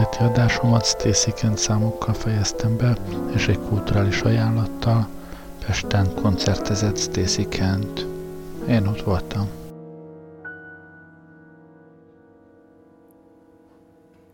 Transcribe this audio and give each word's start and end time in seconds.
Heti 0.00 0.22
adásomat 0.22 0.84
Stacy 0.84 1.32
Kent 1.32 1.58
számokkal 1.58 2.14
fejeztem 2.14 2.76
be, 2.76 2.96
és 3.34 3.48
egy 3.48 3.58
kulturális 3.58 4.20
ajánlattal 4.20 5.08
Pesten 5.66 6.14
koncertezett 6.14 6.98
Stacy 6.98 7.48
Kent. 7.48 8.06
Én 8.68 8.86
ott 8.86 9.02
voltam. 9.02 9.48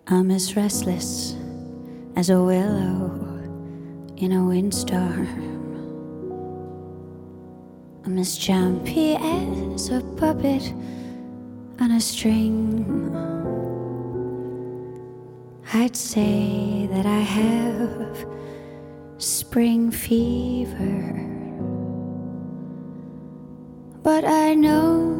I'm 0.06 0.34
as 0.34 0.54
restless 0.54 1.32
as 2.14 2.28
a 2.28 2.42
willow 2.42 3.10
in 4.14 4.32
a 4.32 4.42
windstorm. 4.42 5.26
I'm 8.04 8.18
as 8.18 8.48
jumpy 8.48 9.14
as 9.74 9.90
a 9.90 10.00
puppet 10.14 10.74
on 11.80 11.90
a 11.90 11.98
string. 11.98 13.55
I'd 15.74 15.96
say 15.96 16.86
that 16.92 17.06
I 17.06 17.18
have 17.18 18.24
spring 19.18 19.90
fever, 19.90 21.12
but 24.04 24.24
I 24.24 24.54
know 24.54 25.16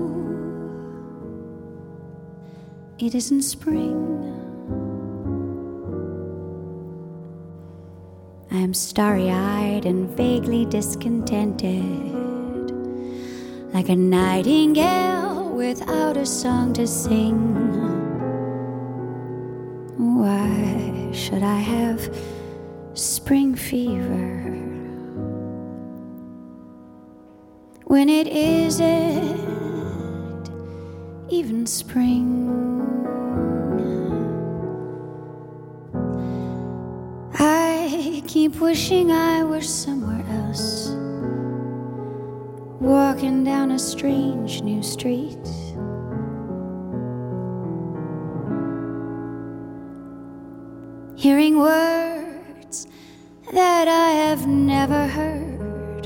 it 3.00 3.16
isn't 3.16 3.42
spring. 3.42 4.04
I'm 8.52 8.72
starry 8.72 9.30
eyed 9.30 9.84
and 9.84 10.08
vaguely 10.10 10.64
discontented, 10.64 11.72
like 13.74 13.88
a 13.88 13.96
nightingale 13.96 15.50
without 15.50 16.16
a 16.16 16.24
song 16.24 16.72
to 16.74 16.86
sing. 16.86 17.85
Why 20.26 21.12
should 21.12 21.44
I 21.44 21.60
have 21.60 22.12
spring 22.94 23.54
fever 23.54 24.42
when 27.84 28.08
it 28.08 28.26
isn't 28.26 29.38
even 31.28 31.64
spring? 31.64 32.50
I 37.38 38.20
keep 38.26 38.56
wishing 38.56 39.12
I 39.12 39.44
were 39.44 39.62
somewhere 39.62 40.26
else, 40.28 40.88
walking 42.80 43.44
down 43.44 43.70
a 43.70 43.78
strange 43.78 44.60
new 44.62 44.82
street 44.82 45.38
hearing 51.16 51.58
words 51.58 52.86
that 53.50 53.88
I 53.88 54.10
have 54.10 54.46
never 54.46 55.06
heard 55.06 56.04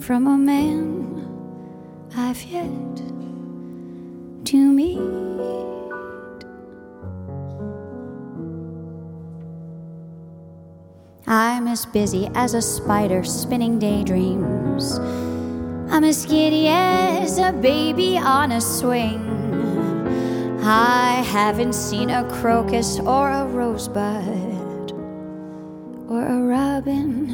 from 0.00 0.26
a 0.26 0.36
man 0.36 2.08
I've 2.16 2.42
yet 2.42 2.96
to 4.46 4.56
meet. 4.56 4.98
I'm 11.28 11.68
as 11.68 11.86
busy 11.86 12.28
as 12.34 12.54
a 12.54 12.62
spider 12.62 13.22
spinning 13.22 13.78
daydreams. 13.78 14.98
I'm 15.92 16.02
as 16.02 16.26
giddy 16.26 16.66
as 16.68 17.38
a 17.38 17.52
baby 17.52 18.18
on 18.18 18.50
a 18.50 18.60
swing. 18.60 19.37
I 20.70 21.22
haven't 21.22 21.72
seen 21.72 22.10
a 22.10 22.28
crocus 22.28 23.00
or 23.00 23.30
a 23.30 23.46
rosebud 23.46 24.92
or 26.10 26.26
a 26.26 26.42
robin 26.42 27.30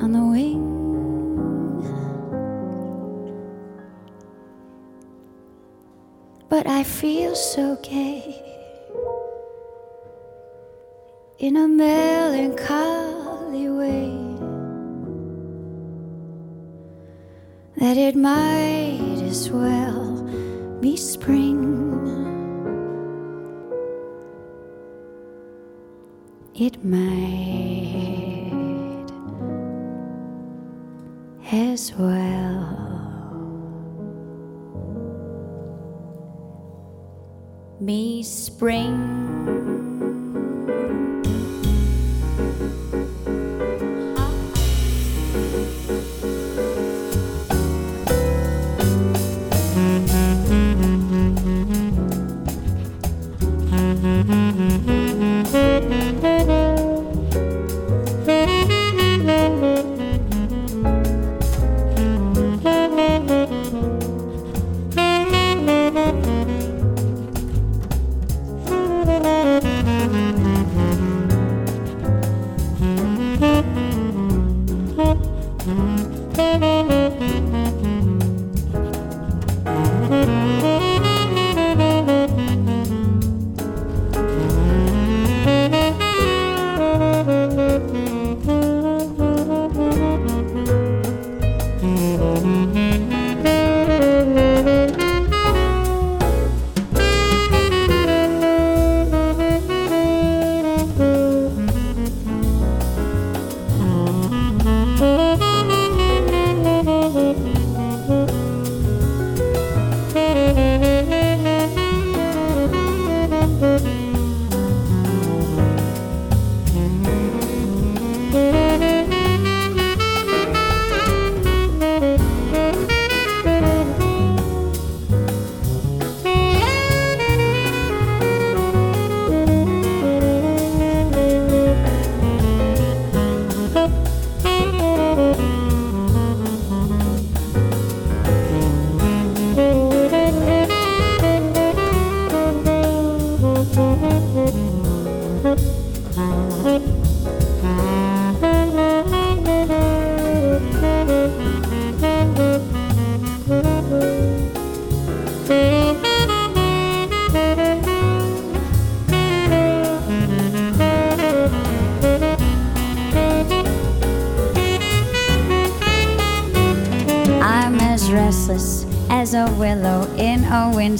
on 0.00 0.12
the 0.12 0.24
wing. 0.24 0.62
But 6.48 6.68
I 6.68 6.84
feel 6.84 7.34
so 7.34 7.76
gay 7.82 8.40
in 11.40 11.56
a 11.56 11.66
melancholy 11.66 12.68
way 13.68 14.14
that 17.76 17.96
it 17.96 18.14
might 18.14 19.20
as 19.24 19.50
well 19.50 20.09
be 20.80 20.96
spring. 20.96 21.60
It 26.54 26.82
might 26.84 27.00
as 31.52 31.92
well 31.94 32.76
be 37.84 38.22
spring. 38.22 39.29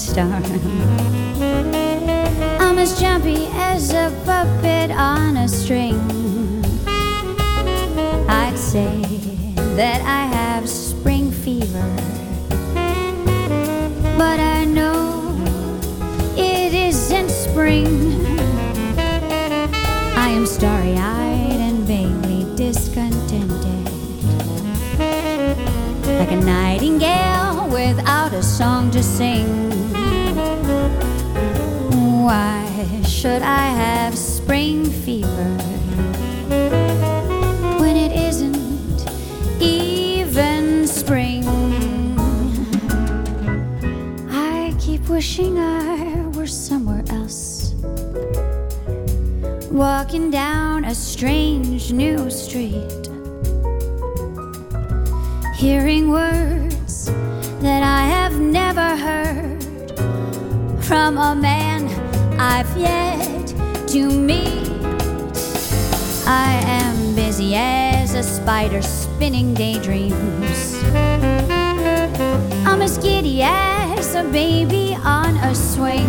Windstorm. 0.00 0.42
I'm 2.60 2.78
as 2.78 2.98
jumpy 3.00 3.48
as 3.52 3.92
a 3.92 4.10
puppet 4.24 4.90
on 4.90 5.36
a 5.36 5.48
string. 5.48 6.00
I'd 8.28 8.56
say 8.56 9.02
that 9.76 10.00
I 10.02 10.26
have 10.34 10.68
spring 10.68 11.30
fever, 11.30 11.88
but 14.16 14.40
I 14.40 14.64
know 14.64 15.36
it 16.36 16.72
isn't 16.72 17.30
spring. 17.30 18.24
I 20.16 20.28
am 20.28 20.46
starry 20.46 20.96
eyed 20.96 21.60
and 21.60 21.84
vaguely 21.84 22.46
discontented, 22.56 23.84
like 26.18 26.32
a 26.32 26.36
nightingale 26.36 27.68
without 27.68 28.32
a 28.32 28.42
song 28.42 28.90
to 28.92 29.02
sing. 29.02 29.59
Why 32.20 33.02
should 33.08 33.40
I 33.40 33.68
have 33.68 34.14
spring 34.14 34.84
fever 34.84 35.56
when 37.80 37.96
it 37.96 38.12
isn't 38.12 39.06
even 39.58 40.86
spring? 40.86 41.48
I 44.28 44.74
keep 44.78 45.08
wishing 45.08 45.58
I 45.58 46.26
were 46.36 46.46
somewhere 46.46 47.04
else, 47.08 47.72
walking 49.70 50.30
down 50.30 50.84
a 50.84 50.94
strange 50.94 51.90
new 51.90 52.28
street, 52.28 53.08
hearing 55.56 56.10
words 56.10 57.06
that 57.62 57.82
I 57.82 58.02
have 58.06 58.38
never 58.38 58.94
heard 58.94 59.60
from 60.84 61.16
a 61.16 61.34
man 61.34 61.69
I've 62.42 62.74
yet 62.74 63.48
to 63.88 64.08
meet. 64.08 64.66
I 66.26 66.52
am 66.64 67.14
busy 67.14 67.54
as 67.54 68.14
a 68.14 68.22
spider 68.22 68.80
spinning 68.80 69.52
daydreams. 69.52 70.82
I'm 72.64 72.80
as 72.80 72.96
giddy 72.96 73.42
as 73.42 74.14
a 74.14 74.24
baby 74.24 74.96
on 75.04 75.36
a 75.36 75.54
swing. 75.54 76.08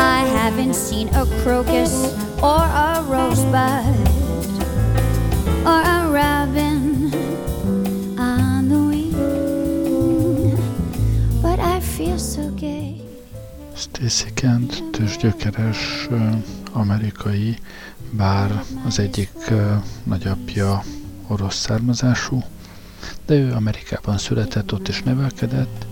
I 0.00 0.24
haven't 0.32 0.74
seen 0.74 1.08
a 1.14 1.26
crocus 1.42 1.92
or 2.42 2.64
a 2.64 3.04
rosebud 3.06 4.08
or 5.66 5.80
a 5.96 6.08
robin 6.10 6.73
Stacy 14.08 14.32
Kent 14.34 14.82
tőzsgyökeres 14.90 16.08
amerikai, 16.72 17.58
bár 18.10 18.62
az 18.86 18.98
egyik 18.98 19.30
nagyapja 20.02 20.82
orosz 21.26 21.56
származású, 21.56 22.42
de 23.26 23.34
ő 23.34 23.52
Amerikában 23.52 24.18
született, 24.18 24.72
ott 24.72 24.88
is 24.88 25.02
nevelkedett, 25.02 25.86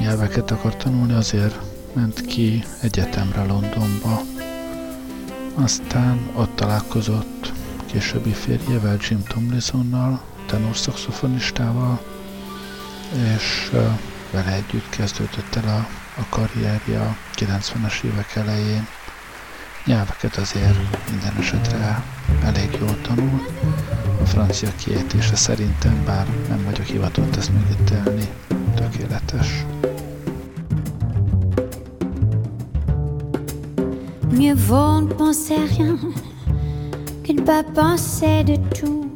nyelveket 0.00 0.50
akar 0.50 0.76
tanulni, 0.76 1.12
azért 1.12 1.58
ment 1.92 2.20
ki 2.20 2.64
egyetemre 2.80 3.44
Londonba. 3.44 4.20
Aztán 5.54 6.30
ott 6.34 6.56
találkozott 6.56 7.52
későbbi 7.86 8.32
férjevel, 8.32 8.96
Jim 9.08 9.22
Tomlinsonnal, 9.22 10.22
tenorszaxofonistával, 10.46 12.00
és 13.36 13.70
vele 14.30 14.52
együtt 14.52 14.88
kezdődött 14.88 15.54
el 15.54 15.68
a, 15.68 16.01
a 16.16 16.28
karrierje 16.28 17.00
a 17.00 17.16
90-es 17.34 18.02
évek 18.04 18.34
elején. 18.34 18.86
Nyelveket 19.84 20.36
azért 20.36 21.10
minden 21.10 21.36
esetre 21.40 22.02
elég 22.44 22.76
jól 22.80 23.00
tanul. 23.00 23.40
A 24.22 24.26
francia 24.26 24.68
kiejtése 24.84 25.36
szerintem, 25.36 26.04
bár 26.04 26.26
nem 26.48 26.64
vagyok 26.64 26.86
hivatott 26.86 27.36
ezt 27.36 27.52
megítélni, 27.52 28.28
tökéletes. 28.74 29.64
Mieux 34.30 34.66
vaut 34.66 35.08
ne 35.08 35.14
penser 35.14 35.68
rien 35.76 35.98
que 37.22 37.32
de 37.32 37.42
pas 37.42 37.62
penser 37.74 38.44
de 38.44 38.56
tout. 38.56 39.10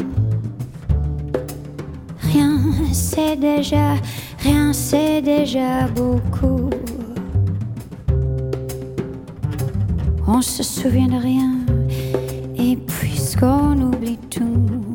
Rien, 2.32 2.60
c'est 2.92 3.36
déjà, 3.36 3.96
rien, 4.42 4.72
c'est 4.72 5.22
déjà 5.22 5.88
beaucoup. 5.94 6.65
Souvient 10.86 11.08
de 11.08 11.20
rien, 11.20 11.50
et 12.56 12.76
puisqu'on 12.76 13.80
oublie 13.82 14.18
tout, 14.30 14.94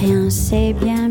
rien, 0.00 0.28
c'est 0.28 0.72
bien 0.72 1.07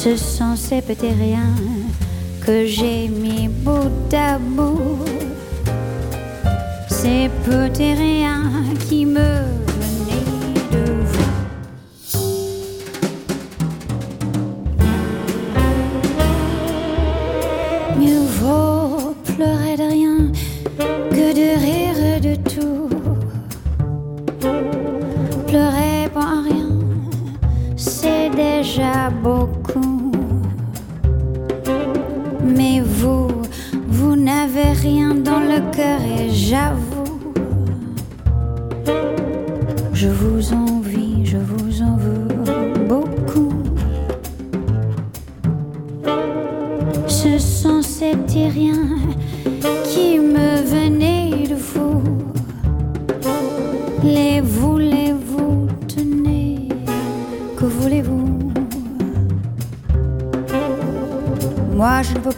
Ce 0.00 0.16
sont 0.16 0.54
ces 0.54 0.80
petits 0.80 1.12
riens 1.12 1.56
que 2.46 2.66
j'ai 2.66 3.08
mis 3.08 3.48
bout 3.48 4.14
à 4.14 4.38
bout. 4.38 5.04
Ces 6.88 7.28
petits 7.44 7.94
riens 7.94 8.52
qui 8.88 9.04
me 9.04 9.42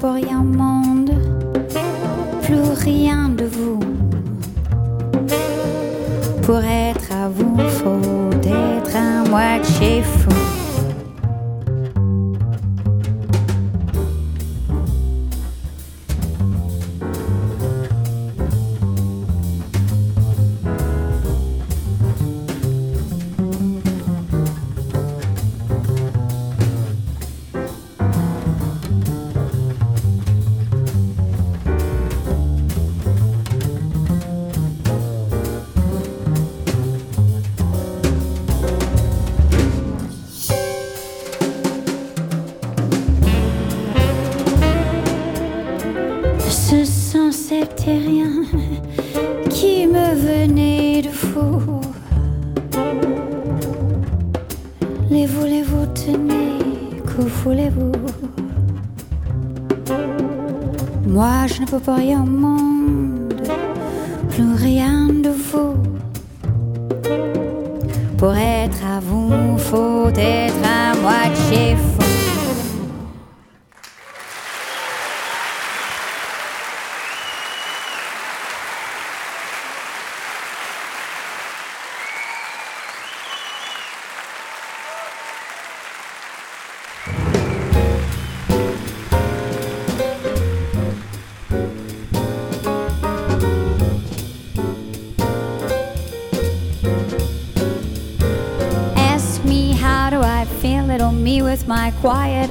pour 0.00 0.14
rien 0.14 0.42
n'était 47.80 48.06
rien 48.06 48.30
qui 49.48 49.86
me 49.86 50.14
venait 50.14 51.02
de 51.02 51.08
fou. 51.08 51.80
Les 55.10 55.26
voulez-vous 55.26 55.86
tenir, 55.94 57.02
que 57.04 57.22
voulez-vous? 57.22 57.92
Moi 61.06 61.46
je 61.46 61.62
ne 61.62 61.66
peux 61.66 61.80
pas 61.80 61.96
rien 61.96 62.22
au 62.22 62.26
monde, 62.26 63.34
plus 64.28 64.54
rien 64.54 65.08
de 65.08 65.30
vous. 65.30 65.74
Pour 68.18 68.34
être 68.34 68.84
à 68.86 69.00
vous, 69.00 69.58
faut 69.58 70.08
être 70.08 70.54
à 70.64 70.94
moitié 71.00 71.76
fou. 71.76 71.89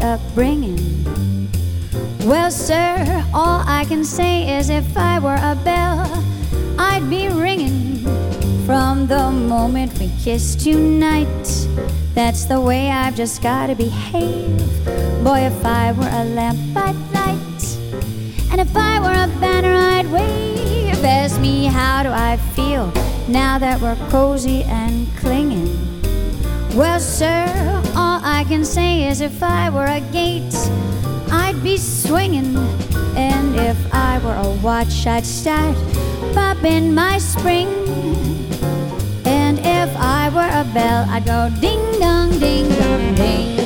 Upbringing. 0.10 0.80
Well, 2.26 2.50
sir, 2.50 3.24
all 3.32 3.64
I 3.68 3.86
can 3.86 4.04
say 4.04 4.58
is 4.58 4.72
if 4.72 4.98
I 4.98 5.20
were 5.20 5.40
a 5.54 5.56
bell, 5.64 6.02
I'd 6.80 7.08
be 7.10 7.28
ringing 7.30 8.04
from 8.66 9.06
the 9.06 9.30
moment 9.30 9.98
we 10.00 10.10
kissed 10.24 10.62
tonight. 10.62 11.46
That's 12.16 12.46
the 12.46 12.60
way 12.60 12.90
I've 12.90 13.16
just 13.16 13.44
gotta 13.44 13.76
behave. 13.76 14.58
Boy, 15.24 15.42
if 15.42 15.64
I 15.64 15.92
were 15.92 16.10
a 16.12 16.26
lamp, 16.26 16.60
I'd 16.76 16.96
light. 17.14 17.64
And 18.52 18.60
if 18.60 18.76
I 18.76 19.00
were 19.00 19.18
a 19.26 19.30
banner, 19.40 19.76
I'd 19.76 20.12
wave. 20.12 21.06
Ask 21.06 21.40
me, 21.40 21.66
how 21.66 22.02
do 22.02 22.10
I 22.10 22.38
feel 22.56 22.92
now 23.28 23.60
that 23.60 23.80
we're 23.80 24.00
cozy 24.10 24.64
and 24.64 25.08
clinging? 25.18 25.70
Well, 26.76 27.00
sir, 27.00 27.79
all 27.96 28.20
I 28.24 28.46
can 28.48 28.66
say 28.66 29.08
is 29.08 29.22
if 29.22 29.42
I 29.42 29.70
were 29.70 29.86
a 29.86 30.02
gate, 30.12 30.54
I'd 31.32 31.62
be 31.64 31.78
swinging. 31.78 32.56
And 33.16 33.56
if 33.56 33.78
I 33.94 34.20
were 34.20 34.36
a 34.36 34.50
watch, 34.62 35.06
I'd 35.08 35.26
start 35.26 35.76
popping 36.34 36.94
my 36.94 37.18
spring. 37.18 37.68
And 39.26 39.60
if 39.60 39.90
I 39.98 40.30
were 40.30 40.52
a 40.62 40.66
bell, 40.74 41.06
I'd 41.10 41.26
go 41.26 41.50
ding 41.62 42.00
dong, 42.00 42.40
ding 42.40 42.70
dong, 42.70 43.16
ding. 43.16 43.59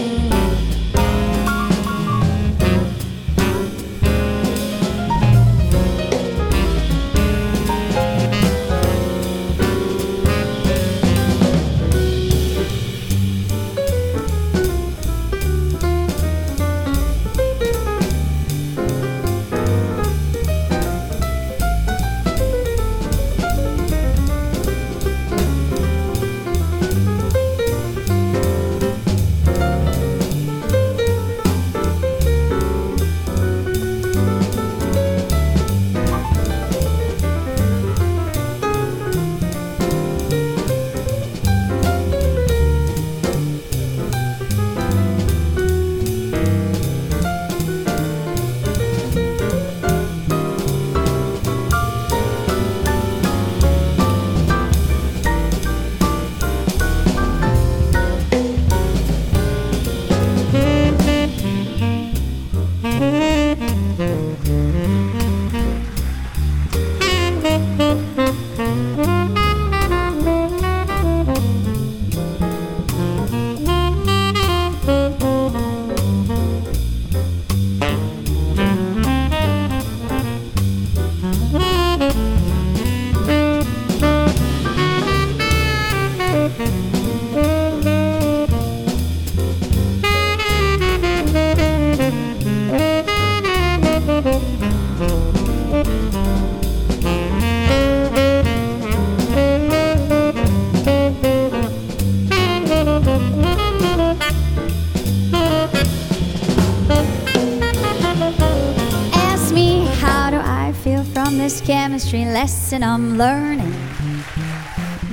Lesson 112.43 112.83
I'm 112.83 113.17
learning. 113.17 113.73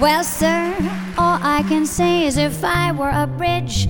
Well, 0.00 0.25
sir, 0.25 0.75
all 1.16 1.38
I 1.40 1.62
can 1.68 1.87
say 1.87 2.26
is 2.26 2.37
if 2.37 2.64
I 2.64 2.90
were 2.90 3.12
a 3.14 3.28
bridge, 3.28 3.87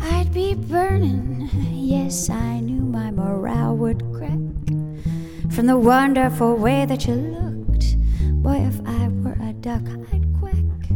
I'd 0.00 0.32
be 0.32 0.54
burning. 0.54 1.50
Yes, 1.72 2.30
I 2.30 2.60
knew 2.60 2.82
my 2.82 3.10
morale 3.10 3.76
would 3.76 4.00
crack 4.12 4.38
from 5.52 5.66
the 5.66 5.76
wonderful 5.76 6.54
way 6.54 6.86
that 6.86 7.04
you 7.08 7.14
looked. 7.14 7.86
Boy, 8.44 8.58
if 8.70 8.78
I 8.86 9.08
were 9.08 9.38
a 9.42 9.52
duck, 9.54 9.82
I'd 10.12 10.26
quack. 10.38 10.88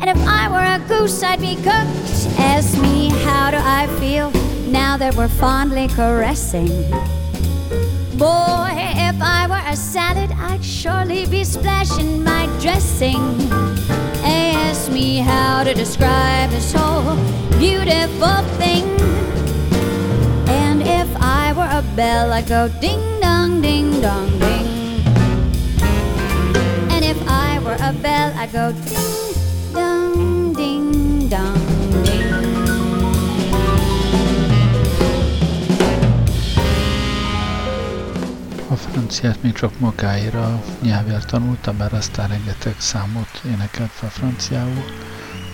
And 0.00 0.06
if 0.14 0.20
I 0.40 0.42
were 0.52 0.68
a 0.76 0.86
goose, 0.86 1.22
I'd 1.22 1.40
be 1.40 1.54
cooked. 1.56 2.18
Ask 2.38 2.78
me, 2.82 3.08
how 3.24 3.50
do 3.50 3.56
I 3.58 3.86
feel 4.00 4.30
now 4.70 4.98
that 4.98 5.14
we're 5.14 5.28
fondly 5.28 5.88
caressing? 5.88 6.68
Boy, 8.20 8.76
if 8.76 9.16
I 9.22 9.46
were 9.48 9.64
a 9.66 9.74
salad, 9.74 10.30
I'd 10.32 10.62
surely 10.62 11.24
be 11.24 11.42
splashing 11.42 12.22
my 12.22 12.44
dressing. 12.60 13.16
Ask 14.22 14.92
me 14.92 15.20
how 15.20 15.64
to 15.64 15.72
describe 15.72 16.50
this 16.50 16.70
whole 16.74 17.16
beautiful 17.58 18.42
thing. 18.60 18.84
And 20.50 20.82
if 20.82 21.08
I 21.16 21.54
were 21.56 21.70
a 21.72 21.82
bell, 21.96 22.30
I'd 22.30 22.46
go 22.46 22.68
ding 22.78 23.00
dong, 23.22 23.62
ding 23.62 24.02
dong, 24.02 24.28
ding. 24.38 24.68
And 26.92 27.02
if 27.02 27.16
I 27.26 27.58
were 27.64 27.78
a 27.80 27.94
bell, 28.02 28.34
I'd 28.36 28.52
go 28.52 28.72
ding 28.84 29.19
franciát 38.80 39.42
még 39.42 39.52
csak 39.52 39.78
magáira 39.78 40.62
nyelvért 40.82 41.26
tanulta, 41.26 41.72
bár 41.72 41.92
aztán 41.92 42.28
rengeteg 42.28 42.74
számot 42.78 43.40
énekelt 43.46 43.90
fel 43.90 44.08
franciául. 44.08 44.84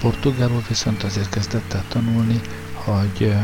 Portugálul 0.00 0.62
viszont 0.68 1.02
azért 1.02 1.28
kezdett 1.28 1.72
el 1.72 1.84
tanulni, 1.88 2.40
hogy 2.74 3.34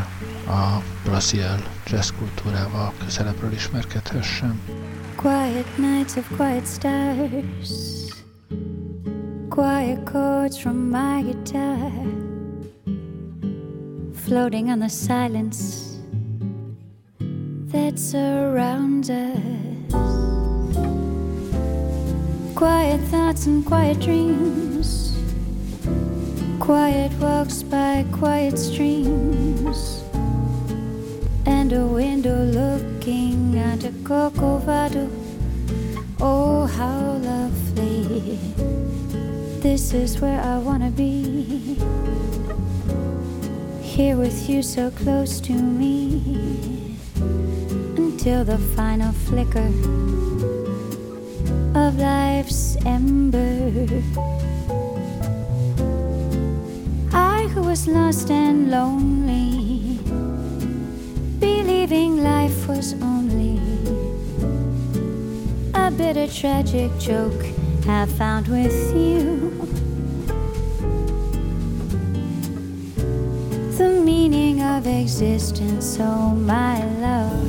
a 0.46 0.82
brazil 1.04 1.62
jazz 1.86 2.10
kultúrával 2.18 2.92
közelebbről 3.04 3.52
ismerkedhessen. 3.52 4.60
Quiet 5.16 5.76
nights 5.76 6.16
of 6.16 6.36
quiet 6.36 6.66
stars 6.66 7.70
Quiet 9.48 10.04
chords 10.04 10.58
from 10.58 10.76
my 10.76 11.22
guitar 11.22 11.92
Floating 14.14 14.68
on 14.68 14.78
the 14.78 14.88
silence 14.88 15.82
that 17.72 17.98
surrounds 17.98 19.10
us. 19.10 19.71
Quiet 22.54 23.00
thoughts 23.08 23.46
and 23.46 23.66
quiet 23.66 23.98
dreams, 23.98 25.16
quiet 26.60 27.10
walks 27.20 27.62
by 27.62 28.04
quiet 28.12 28.58
streams, 28.58 30.04
and 31.46 31.72
a 31.72 31.84
window 31.84 32.44
looking 32.44 33.58
at 33.58 33.84
a 33.84 33.90
Corcovado. 34.04 35.10
Oh, 36.20 36.66
how 36.66 37.18
lovely! 37.18 38.38
This 39.60 39.92
is 39.92 40.20
where 40.20 40.40
I 40.40 40.58
wanna 40.58 40.90
be. 40.90 41.76
Here 43.80 44.16
with 44.16 44.48
you 44.48 44.62
so 44.62 44.90
close 44.90 45.40
to 45.40 45.52
me 45.52 46.81
until 48.24 48.44
the 48.44 48.58
final 48.76 49.10
flicker 49.10 49.66
of 51.74 51.98
life's 51.98 52.76
ember. 52.86 53.72
I 57.12 57.48
who 57.52 57.62
was 57.62 57.88
lost 57.88 58.30
and 58.30 58.70
lonely, 58.70 59.98
believing 61.40 62.22
life 62.22 62.68
was 62.68 62.92
only 63.02 63.58
a 65.74 65.90
bitter 65.90 66.28
tragic 66.28 66.96
joke, 67.00 67.44
have 67.86 68.08
found 68.12 68.46
with 68.46 68.94
you. 68.94 69.50
The 73.78 74.00
meaning 74.04 74.62
of 74.62 74.86
existence, 74.86 75.98
oh 75.98 76.30
my 76.36 76.84
love. 77.00 77.41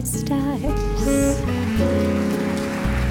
Quiet 0.00 0.06
stars, 0.06 1.40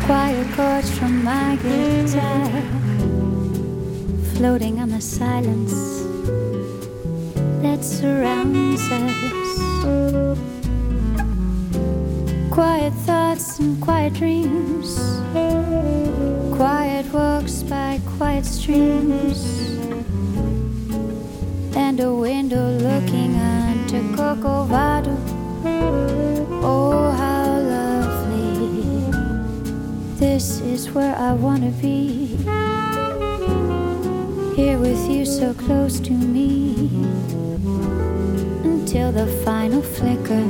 quiet 0.06 0.48
chords 0.56 0.90
from 0.98 1.24
my 1.24 1.56
guitar, 1.62 2.50
floating 4.34 4.80
on 4.80 4.90
the 4.90 5.00
silence 5.00 6.02
that 7.62 7.84
surrounds 7.84 8.82
us. 8.92 10.40
Quiet 12.50 12.94
thoughts 13.06 13.60
and 13.60 13.80
quiet 13.80 14.14
dreams, 14.14 14.98
quiet 16.58 17.06
walks 17.14 17.62
by 17.62 18.00
quiet 18.18 18.46
streams, 18.46 19.46
and 21.76 22.00
a 22.00 22.12
window 22.12 22.72
looking 22.80 23.36
onto 23.36 24.02
Corcovado. 24.16 25.16
Oh, 26.62 27.12
how 27.12 27.60
lovely! 27.60 29.12
This 30.20 30.60
is 30.62 30.92
where 30.92 31.16
I 31.16 31.34
wanna 31.34 31.72
be. 31.72 32.38
Here 34.56 34.78
with 34.78 35.10
you 35.10 35.26
so 35.26 35.54
close 35.54 36.00
to 36.02 36.12
me 36.12 36.76
until 38.64 39.12
the 39.14 39.28
final 39.46 39.82
flicker 39.82 40.44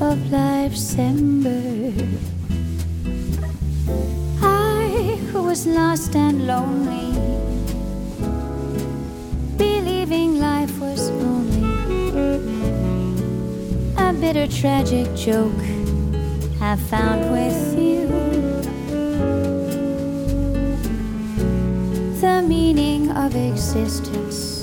of 0.00 0.30
life's 0.30 0.96
ember. 0.96 1.92
I 4.40 5.18
who 5.32 5.42
was 5.42 5.66
lost 5.66 6.14
and 6.14 6.46
lonely, 6.46 7.07
bitter 14.32 14.46
tragic 14.46 15.06
joke, 15.16 15.58
have 16.58 16.78
found 16.78 17.32
with 17.32 17.78
you 17.78 18.06
the 22.20 22.44
meaning 22.46 23.10
of 23.12 23.34
existence. 23.34 24.57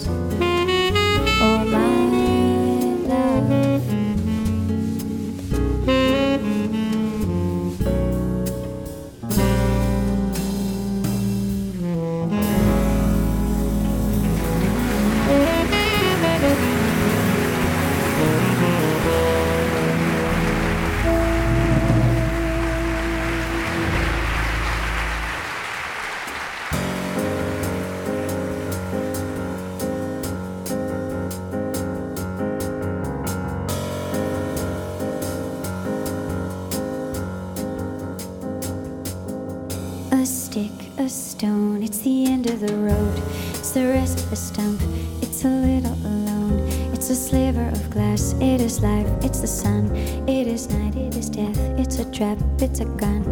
It's 49.22 49.40
the 49.42 49.48
sun. 49.48 49.96
It 50.28 50.48
is 50.48 50.70
night. 50.70 50.96
It 50.96 51.16
is 51.16 51.30
death. 51.30 51.58
It's 51.78 52.00
a 52.00 52.06
trap. 52.12 52.38
It's 52.60 52.80
a 52.80 52.86
gun. 52.86 53.24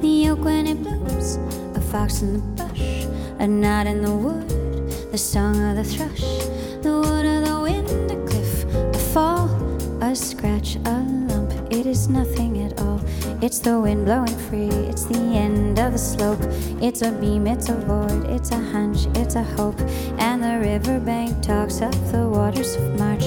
The 0.00 0.30
oak 0.30 0.44
when 0.44 0.66
it 0.66 0.82
blooms. 0.82 1.38
A 1.74 1.80
fox 1.80 2.22
in 2.22 2.34
the 2.34 2.62
bush. 2.62 3.06
A 3.38 3.46
knot 3.46 3.86
in 3.86 4.02
the 4.02 4.14
wood. 4.14 4.48
The 5.12 5.18
song 5.18 5.56
of 5.62 5.76
the 5.76 5.84
thrush. 5.84 6.20
The 6.82 6.92
wood 7.00 7.26
of 7.26 7.46
the 7.48 7.60
wind. 7.60 8.10
A 8.10 8.16
cliff. 8.26 8.64
A 8.74 8.98
fall. 9.12 9.48
A 10.02 10.14
scratch. 10.14 10.76
A 10.84 11.02
lump. 11.28 11.52
It 11.72 11.86
is 11.86 12.08
nothing 12.08 12.62
at 12.62 12.80
all. 12.80 13.00
It's 13.42 13.58
the 13.58 13.80
wind 13.80 14.04
blowing 14.04 14.36
free, 14.50 14.68
it's 14.90 15.04
the 15.04 15.18
end 15.18 15.78
of 15.78 15.92
the 15.92 15.98
slope. 15.98 16.40
It's 16.82 17.00
a 17.00 17.10
beam, 17.10 17.46
it's 17.46 17.70
a 17.70 17.74
void, 17.74 18.28
it's 18.28 18.50
a 18.50 18.58
hunch, 18.58 19.06
it's 19.16 19.34
a 19.34 19.42
hope. 19.42 19.80
And 20.18 20.42
the 20.42 20.58
riverbank 20.60 21.42
talks 21.42 21.80
of 21.80 22.12
the 22.12 22.28
waters 22.28 22.76
of 22.76 22.98
March. 22.98 23.19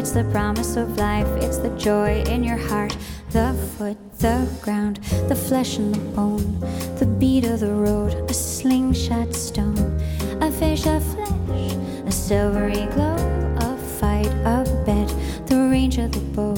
It's 0.00 0.12
the 0.12 0.24
promise 0.32 0.76
of 0.76 0.96
life, 0.96 1.28
it's 1.42 1.58
the 1.58 1.68
joy 1.76 2.22
in 2.22 2.42
your 2.42 2.56
heart. 2.56 2.96
The 3.32 3.52
foot, 3.76 3.98
the 4.18 4.48
ground, 4.62 4.96
the 5.28 5.34
flesh 5.34 5.76
and 5.76 5.94
the 5.94 6.00
bone, 6.16 6.58
the 6.98 7.04
beat 7.04 7.44
of 7.44 7.60
the 7.60 7.74
road, 7.74 8.14
a 8.30 8.32
slingshot 8.32 9.34
stone, 9.34 10.00
a 10.40 10.50
fish 10.50 10.86
of 10.86 11.04
flesh, 11.04 11.74
a 12.06 12.10
silvery 12.10 12.86
glow, 12.94 13.14
a 13.58 13.76
fight, 14.00 14.32
a 14.46 14.64
bed, 14.86 15.06
the 15.46 15.68
range 15.70 15.98
of 15.98 16.12
the 16.12 16.20
bow 16.34 16.54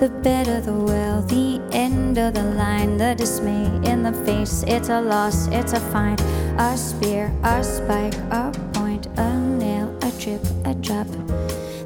the 0.00 0.08
bed 0.08 0.48
of 0.48 0.66
the 0.66 0.74
well, 0.74 1.22
the 1.22 1.62
end 1.70 2.18
of 2.18 2.34
the 2.34 2.42
line, 2.42 2.96
the 2.96 3.14
dismay 3.14 3.66
in 3.88 4.02
the 4.02 4.12
face. 4.24 4.64
It's 4.66 4.88
a 4.88 5.00
loss, 5.00 5.46
it's 5.52 5.72
a 5.72 5.78
find, 5.92 6.20
a 6.58 6.76
spear, 6.76 7.32
a 7.44 7.62
spike, 7.62 8.16
a 8.32 8.50
point, 8.72 9.06
a 9.18 9.38
nail, 9.38 9.96
a 10.02 10.10
trip, 10.18 10.42
a 10.64 10.74
drop. 10.74 11.06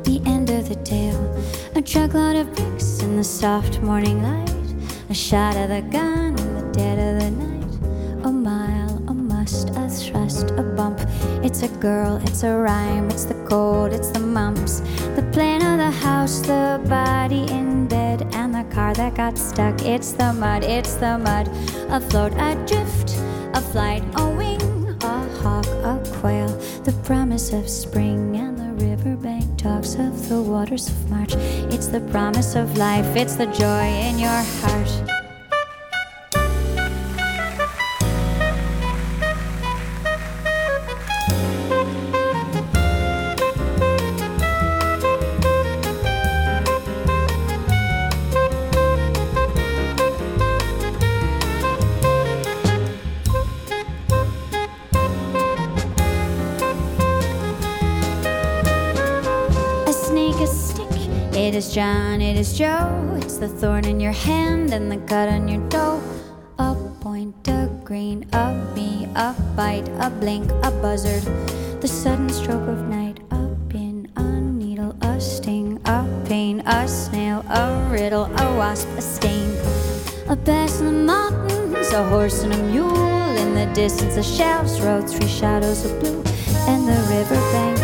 The 0.07 0.23
end 0.25 0.51
of 0.51 0.69
the 0.69 0.77
tale, 0.77 1.21
a 1.75 1.83
truckload 1.83 2.37
of 2.37 2.55
bricks 2.55 3.01
in 3.03 3.17
the 3.17 3.25
soft 3.25 3.81
morning 3.83 4.23
light, 4.23 4.55
a 5.11 5.15
shot 5.15 5.57
of 5.57 5.69
the 5.69 5.83
gun 5.83 6.39
in 6.39 6.55
the 6.55 6.73
dead 6.73 6.97
of 6.97 7.21
the 7.21 7.31
night, 7.33 8.25
a 8.25 8.31
mile, 8.31 9.03
a 9.09 9.13
must, 9.13 9.71
a 9.71 9.89
thrust, 9.89 10.53
a 10.53 10.63
bump. 10.63 11.01
It's 11.43 11.65
a 11.65 11.69
girl, 11.81 12.21
it's 12.23 12.45
a 12.45 12.57
rhyme, 12.57 13.11
it's 13.11 13.25
the 13.25 13.35
cold, 13.49 13.93
it's 13.93 14.11
the 14.11 14.21
mumps, 14.21 14.79
the 15.17 15.29
plan 15.33 15.61
of 15.63 15.79
the 15.79 15.91
house, 15.91 16.39
the 16.39 16.81
body 16.89 17.51
in 17.51 17.89
bed, 17.89 18.29
and 18.33 18.55
the 18.55 18.63
car 18.73 18.95
that 18.95 19.17
got 19.17 19.37
stuck. 19.37 19.83
It's 19.83 20.13
the 20.13 20.33
mud, 20.33 20.63
it's 20.63 20.95
the 20.95 21.19
mud, 21.19 21.49
afloat, 21.91 22.33
adrift, 22.35 22.71
a 22.71 22.75
drift, 22.75 23.57
a 23.57 23.61
flight, 23.61 24.05
a 24.15 24.29
wing, 24.37 24.63
a 25.03 25.29
hawk, 25.43 25.67
a 25.67 26.01
quail, 26.21 26.49
the 26.85 26.93
promise 27.03 27.53
of 27.53 27.69
spring, 27.69 28.26
talks 29.67 29.97
of 29.97 30.29
the 30.29 30.41
waters 30.41 30.89
of 30.89 31.11
March. 31.11 31.35
It's 31.75 31.89
the 31.89 32.01
promise 32.13 32.55
of 32.55 32.79
life, 32.79 33.17
it's 33.17 33.35
the 33.35 33.47
joy 33.47 33.87
in 34.07 34.17
your 34.19 34.43
heart. 34.61 35.06
John, 61.77 62.23
it 62.23 62.39
is 62.39 62.57
Joe. 62.57 63.19
It's 63.21 63.37
the 63.37 63.49
thorn 63.49 63.85
in 63.85 64.01
your 64.01 64.13
hand 64.13 64.73
and 64.73 64.91
the 64.91 64.97
cut 64.97 65.29
on 65.29 65.47
your 65.47 65.61
toe. 65.69 66.01
A 66.59 66.75
point, 67.03 67.37
a 67.49 67.69
green, 67.85 68.25
a 68.33 68.67
bee, 68.75 69.07
a 69.15 69.35
bite, 69.55 69.87
a 70.01 70.09
blink, 70.09 70.51
a 70.63 70.71
buzzard. 70.71 71.23
The 71.83 71.87
sudden 71.87 72.31
stroke 72.31 72.67
of 72.67 72.89
night. 72.89 73.21
A 73.31 73.55
pin, 73.69 74.11
a 74.17 74.23
needle, 74.23 74.97
a 75.03 75.21
sting, 75.21 75.79
a 75.85 76.09
pain, 76.25 76.61
a 76.61 76.89
snail, 76.89 77.45
a 77.51 77.87
riddle, 77.93 78.25
a 78.25 78.57
wasp, 78.57 78.89
a 78.97 79.03
stain. 79.03 79.51
A 80.31 80.35
bass 80.35 80.81
in 80.81 80.87
the 80.87 81.13
mountains, 81.13 81.93
a 81.93 82.09
horse 82.09 82.43
and 82.43 82.55
a 82.55 82.63
mule. 82.73 83.37
In 83.37 83.55
the 83.55 83.71
distance, 83.75 84.15
the 84.15 84.23
shelves 84.23 84.81
road, 84.81 85.11
three 85.11 85.29
shadows 85.29 85.85
of 85.85 86.01
blue. 86.01 86.25
And 86.69 86.89
the 86.89 86.97
riverbank 87.15 87.76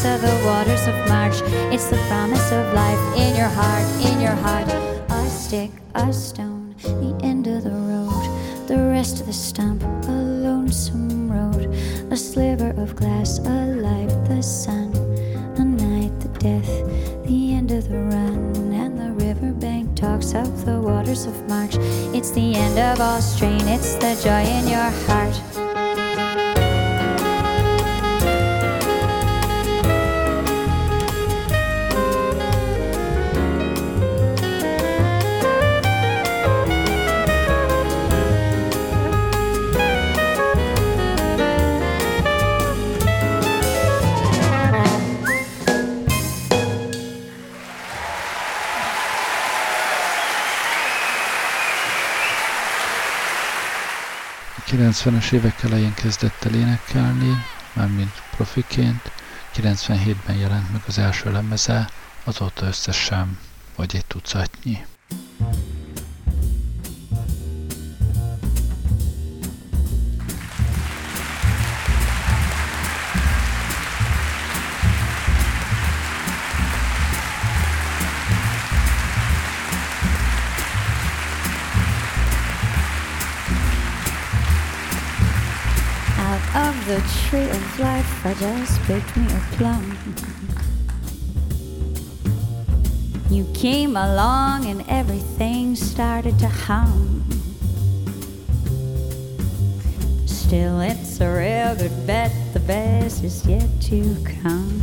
talks 0.00 0.04
of 0.04 0.20
the 0.22 0.46
waters 0.46 0.86
of 0.86 0.94
March. 1.08 1.40
It's 1.72 1.88
the 1.88 1.96
promise 2.08 2.52
of 2.52 2.72
life 2.72 3.16
in 3.16 3.36
your 3.36 3.48
heart, 3.48 3.84
in 4.04 4.20
your 4.20 4.34
heart. 4.34 4.68
A 5.10 5.28
stick, 5.28 5.70
a 5.94 6.12
stone, 6.12 6.74
the 6.82 7.18
end 7.22 7.46
of 7.46 7.64
the 7.64 7.70
road. 7.70 8.66
The 8.66 8.78
rest 8.78 9.20
of 9.20 9.26
the 9.26 9.32
stump, 9.32 9.82
a 9.82 10.12
lonesome 10.12 11.30
road. 11.30 11.66
A 12.10 12.16
sliver 12.16 12.70
of 12.80 12.96
glass, 12.96 13.38
a 13.40 13.66
life, 13.66 14.28
the 14.28 14.42
sun. 14.42 14.92
A 15.56 15.64
night, 15.64 16.18
the 16.20 16.28
death, 16.38 17.26
the 17.26 17.52
end 17.52 17.70
of 17.70 17.88
the 17.88 17.98
run. 17.98 18.72
And 18.72 18.98
the 18.98 19.12
riverbank 19.24 19.96
talks 19.96 20.34
of 20.34 20.64
the 20.64 20.80
waters 20.80 21.26
of 21.26 21.48
March. 21.48 21.76
It's 22.14 22.30
the 22.30 22.54
end 22.54 22.78
of 22.78 23.00
all 23.00 23.20
strain, 23.20 23.66
it's 23.68 23.94
the 23.94 24.18
joy 24.22 24.44
in 24.44 24.68
your 24.68 24.90
heart. 25.06 25.49
90-es 54.92 55.32
évek 55.32 55.62
elején 55.62 55.94
kezdett 55.94 56.44
el 56.44 56.54
énekelni, 56.54 57.44
mármint 57.72 58.22
profiként. 58.30 59.12
97-ben 59.54 60.36
jelent 60.36 60.72
meg 60.72 60.82
az 60.86 60.98
első 60.98 61.32
lemeze, 61.32 61.88
azóta 62.24 62.66
összesen 62.66 63.38
vagy 63.76 63.96
egy 63.96 64.06
tucatnyi. 64.06 64.84
The 87.00 87.08
tree 87.28 87.48
of 87.48 87.78
life, 87.78 88.26
I 88.26 88.34
just 88.34 88.80
picked 88.82 89.16
me 89.16 89.24
a 89.26 89.40
plum. 89.56 89.96
You 93.30 93.46
came 93.54 93.96
along 93.96 94.66
and 94.66 94.84
everything 94.88 95.76
started 95.76 96.38
to 96.40 96.48
hum. 96.48 97.24
Still, 100.26 100.80
it's 100.80 101.20
a 101.20 101.28
real 101.30 101.76
good 101.76 102.06
bet, 102.06 102.32
the 102.52 102.60
best 102.60 103.24
is 103.24 103.46
yet 103.46 103.68
to 103.82 104.16
come. 104.42 104.82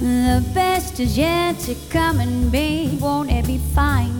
The 0.00 0.42
best 0.54 1.00
is 1.00 1.18
yet 1.18 1.58
to 1.60 1.74
come 1.90 2.20
and 2.20 2.50
be, 2.50 2.96
won't 3.00 3.30
it 3.30 3.46
be 3.46 3.58
fine? 3.74 4.16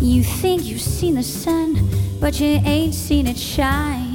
You 0.00 0.22
think 0.24 0.64
you've 0.64 0.80
seen 0.80 1.14
the 1.14 1.22
sun, 1.22 1.89
but 2.20 2.38
you 2.38 2.60
ain't 2.64 2.94
seen 2.94 3.26
it 3.26 3.38
shine. 3.38 4.14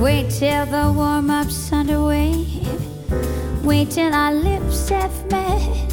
Wait 0.00 0.30
till 0.30 0.64
the 0.66 0.92
warm 0.96 1.30
up's 1.30 1.72
underway. 1.72 2.46
Wait 3.62 3.90
till 3.90 4.14
our 4.14 4.32
lips 4.32 4.88
have 4.88 5.30
met. 5.30 5.88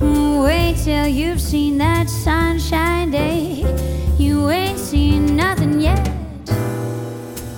Wait 0.00 0.76
till 0.84 1.08
you've 1.08 1.40
seen 1.40 1.78
that 1.78 2.08
sunshine 2.08 3.10
day. 3.10 3.64
You 4.18 4.50
ain't 4.50 4.78
seen 4.78 5.34
nothing 5.34 5.80
yet. 5.80 6.04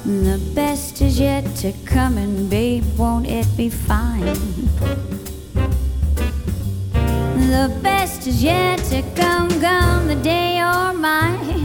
The 0.05 0.40
best 0.55 1.03
is 1.03 1.20
yet 1.20 1.44
to 1.57 1.72
come, 1.85 2.16
and 2.16 2.48
babe, 2.48 2.85
won't 2.96 3.27
it 3.27 3.46
be 3.57 3.68
fine? 3.68 4.24
The 7.50 7.68
best 7.83 7.94
is 8.27 8.43
yet 8.43 8.79
to 8.79 9.03
come, 9.15 9.49
come 9.61 10.07
the 10.07 10.15
day 10.15 10.57
you're 10.57 10.93
mine. 10.95 11.65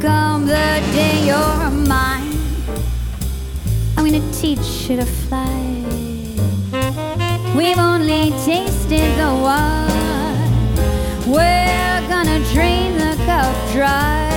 Come 0.00 0.46
the 0.46 0.82
day 0.92 1.26
you're 1.26 1.70
mine. 1.70 2.36
I'm 3.96 4.04
gonna 4.04 4.32
teach 4.32 4.90
you 4.90 4.96
to 4.96 5.06
fly. 5.06 5.84
We've 7.56 7.78
only 7.78 8.30
tasted 8.44 9.10
the 9.16 9.32
wine. 9.46 10.76
We're 11.26 12.02
gonna 12.08 12.40
drain 12.52 12.98
the 12.98 13.16
cup 13.24 13.54
dry. 13.72 14.28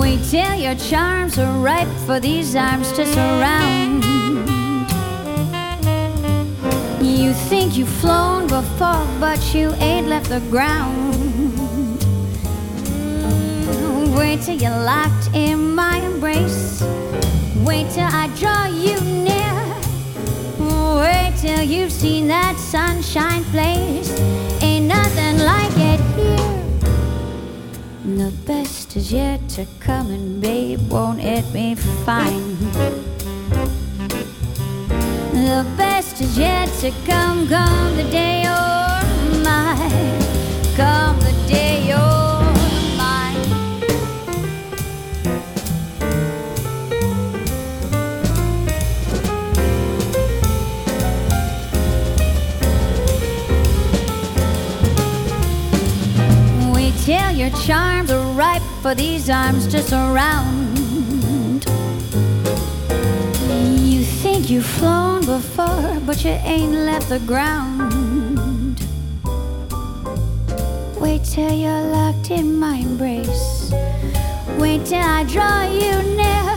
Wait 0.00 0.20
till 0.30 0.54
your 0.54 0.74
charms 0.74 1.38
are 1.38 1.58
ripe 1.60 1.94
for 2.06 2.18
these 2.18 2.56
arms 2.56 2.90
to 2.92 3.06
surround. 3.06 3.75
You've 7.76 7.88
flown 8.00 8.46
before, 8.46 9.06
but 9.20 9.38
you 9.54 9.70
ain't 9.74 10.08
left 10.08 10.30
the 10.30 10.40
ground. 10.50 11.12
Mm, 13.64 14.16
wait 14.16 14.40
till 14.40 14.56
you're 14.56 14.70
locked 14.70 15.28
in 15.34 15.74
my 15.74 15.98
embrace. 15.98 16.82
Wait 17.66 17.90
till 17.90 18.08
I 18.22 18.30
draw 18.38 18.64
you 18.64 18.98
near. 19.28 19.54
Wait 20.58 21.34
till 21.36 21.62
you've 21.62 21.92
seen 21.92 22.28
that 22.28 22.56
sunshine 22.56 23.44
place. 23.44 24.10
Ain't 24.62 24.86
nothing 24.86 25.38
like 25.44 25.76
it 25.76 26.00
here. 26.16 26.56
The 28.16 28.32
best 28.46 28.96
is 28.96 29.12
yet 29.12 29.46
to 29.50 29.66
come, 29.80 30.10
and 30.10 30.40
babe, 30.40 30.80
won't 30.88 31.20
it 31.20 31.44
be 31.52 31.74
fine? 31.74 32.56
The 35.32 35.66
best 35.76 35.85
is 36.20 36.38
yet 36.38 36.68
to 36.80 36.90
come, 37.04 37.46
come 37.46 37.96
the 37.96 38.04
day 38.04 38.42
you're 38.42 39.42
mine. 39.42 40.20
Come 40.74 41.18
the 41.20 41.32
day 41.46 41.86
you're 41.88 42.42
mine. 42.96 43.36
Wait 56.72 56.94
till 57.04 57.32
your 57.32 57.50
charms 57.66 58.10
are 58.10 58.26
ripe 58.32 58.62
for 58.80 58.94
these 58.94 59.28
arms 59.28 59.66
to 59.66 59.82
surround. 59.82 60.65
You've 64.50 64.64
flown 64.64 65.24
before, 65.26 66.00
but 66.06 66.24
you 66.24 66.30
ain't 66.30 66.72
left 66.72 67.08
the 67.08 67.18
ground. 67.20 68.80
Wait 71.00 71.24
till 71.24 71.52
you're 71.52 71.82
locked 71.90 72.30
in 72.30 72.54
my 72.54 72.76
embrace. 72.76 73.72
Wait 74.58 74.84
till 74.86 75.00
I 75.00 75.24
draw 75.24 75.62
you 75.64 76.00
near. 76.14 76.56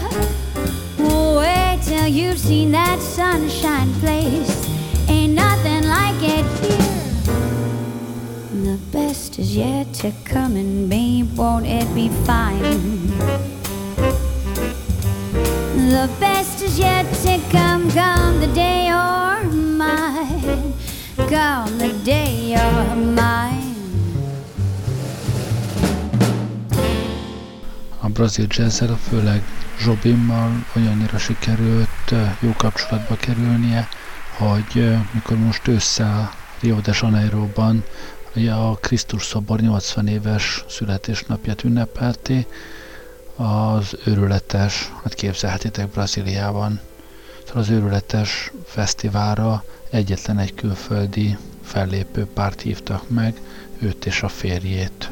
Wait 1.38 1.80
till 1.84 2.08
you've 2.08 2.38
seen 2.38 2.72
that 2.72 3.00
sunshine 3.00 3.92
place. 4.02 4.52
Ain't 5.10 5.34
nothing 5.34 5.88
like 5.88 6.22
it 6.22 6.46
here. 6.62 6.78
The 8.66 8.78
best 8.92 9.40
is 9.40 9.56
yet 9.56 9.92
to 9.96 10.12
come, 10.26 10.56
and 10.56 10.90
babe, 10.90 11.36
won't 11.36 11.66
it 11.66 11.88
be 11.96 12.10
fine? 12.26 13.08
The 15.90 16.08
best 16.20 16.39
is 16.70 16.80
yet 16.80 17.06
to 17.24 17.40
come, 17.52 17.90
come 17.92 18.40
the 18.40 18.52
day 18.54 18.88
you're 18.90 19.44
mine. 19.84 20.74
Come 21.16 21.78
the 21.78 21.92
day 22.04 22.32
you're 22.54 22.96
mine. 22.96 23.76
A 28.00 28.08
brazil 28.08 28.46
jazzzel, 28.50 28.98
főleg 29.10 29.44
Zsobimmal 29.80 30.66
olyannyira 30.76 31.18
sikerült 31.18 32.12
ö, 32.12 32.24
jó 32.40 32.54
kapcsolatba 32.58 33.16
kerülnie, 33.16 33.88
hogy 34.38 34.72
ö, 34.76 34.96
mikor 35.14 35.38
most 35.38 35.68
ősszel 35.68 36.32
Rio 36.62 36.80
de 36.80 36.92
Janeiroban 37.02 37.84
a 38.50 38.76
Krisztus 38.76 39.24
szobor 39.24 39.60
80 39.60 40.08
éves 40.08 40.64
születésnapját 40.68 41.64
ünnepelté, 41.64 42.46
az 43.40 43.98
őrületes, 44.06 44.92
hát 45.04 45.14
képzelhetitek 45.14 45.88
Brazíliában, 45.88 46.80
szóval 47.46 47.62
az 47.62 47.70
őrületes 47.70 48.52
fesztiválra 48.66 49.64
egyetlen 49.90 50.40
egy 50.40 50.54
külföldi 50.54 51.38
fellépő 51.64 52.26
párt 52.26 52.62
hívtak 52.62 53.10
meg, 53.10 53.42
őt 53.80 54.06
és 54.06 54.24
a 54.24 54.28
férjét. 54.28 55.12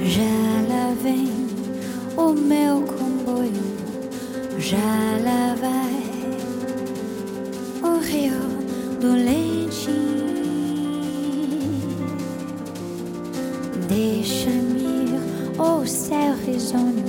Já 0.00 0.60
lavei 0.68 1.46
o 2.14 2.32
meu 2.48 2.84
comboio, 2.84 3.66
já 4.70 5.16
lá 5.24 5.54
vai 5.60 6.04
o 7.82 7.98
rio 8.00 8.40
do 9.00 9.14
leite. 9.14 10.25
Deixa-me 13.88 14.80
ir 14.80 15.20
ao 15.58 15.86
céu 15.86 16.34
risonho, 16.44 17.04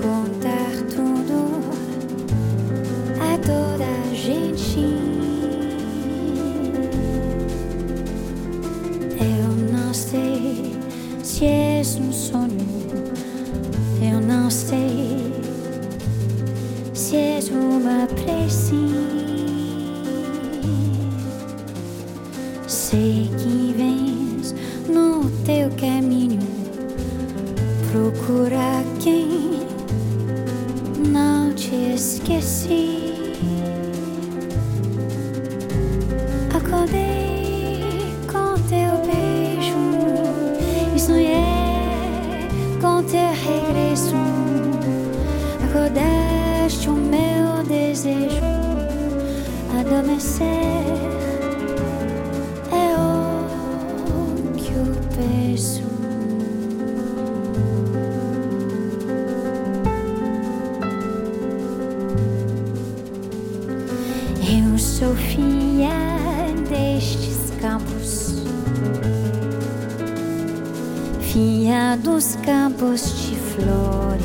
contar 0.00 0.70
tudo 0.94 1.60
a 3.18 3.36
toda 3.38 3.84
a 3.84 4.14
gente. 4.14 4.78
Eu 9.18 9.72
não 9.72 9.92
sei 9.92 10.76
se 11.24 11.44
és 11.44 11.96
um 11.96 12.12
sonho, 12.12 12.68
eu 14.00 14.20
não 14.20 14.48
sei 14.48 15.32
se 16.94 17.16
és 17.16 17.48
uma 17.48 18.06
prece. 18.06 18.91
Filha 65.10 65.90
destes 66.68 67.52
campos, 67.60 68.44
filha 71.20 71.96
dos 71.96 72.36
campos 72.36 73.02
de 73.22 73.34
flores. 73.34 74.22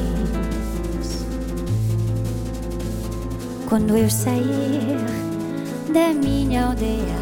Quando 3.68 3.98
eu 3.98 4.08
sair 4.08 4.98
da 5.92 6.14
minha 6.14 6.68
aldeia, 6.68 7.18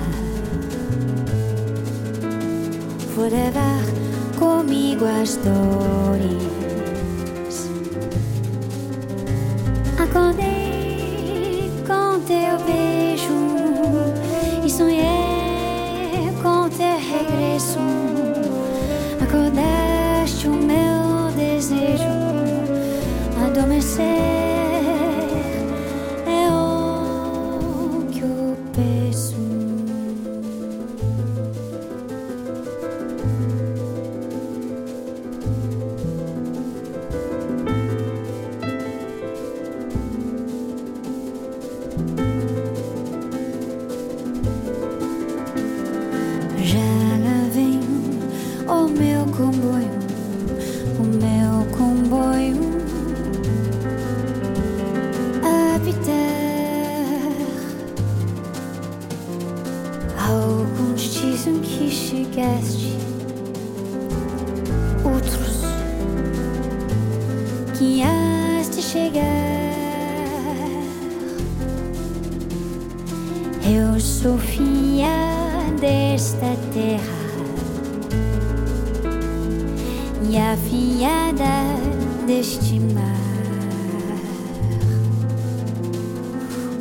vou 3.15 3.29
levar 3.29 3.83
comigo 4.37 5.05
as 5.05 5.37
dores. 5.37 6.43
Acordei 9.97 11.71
com 11.87 12.19
teu 12.19 12.59
beijo 12.65 13.14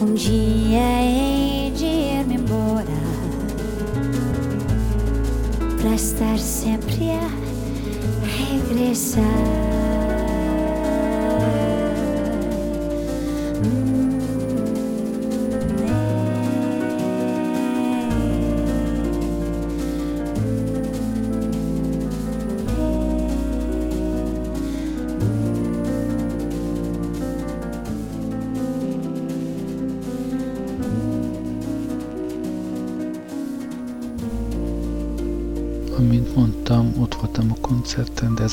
Um 0.04 0.12
dia 0.12 1.00
hei 1.00 1.70
de 1.70 1.86
ir-me 1.86 2.34
embora 2.34 2.84
para 5.80 5.94
estar 5.94 6.38
sempre 6.38 7.10
a 7.12 7.30
regressar. 8.36 9.73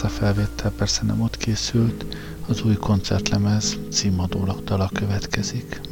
Ez 0.03 0.07
a 0.07 0.13
felvétel 0.13 0.71
persze 0.71 1.01
nem 1.03 1.21
ott 1.21 1.37
készült. 1.37 2.05
Az 2.47 2.61
új 2.61 2.75
koncertlemez 2.75 3.77
címadó 3.91 4.43
dala 4.63 4.89
következik. 4.93 5.90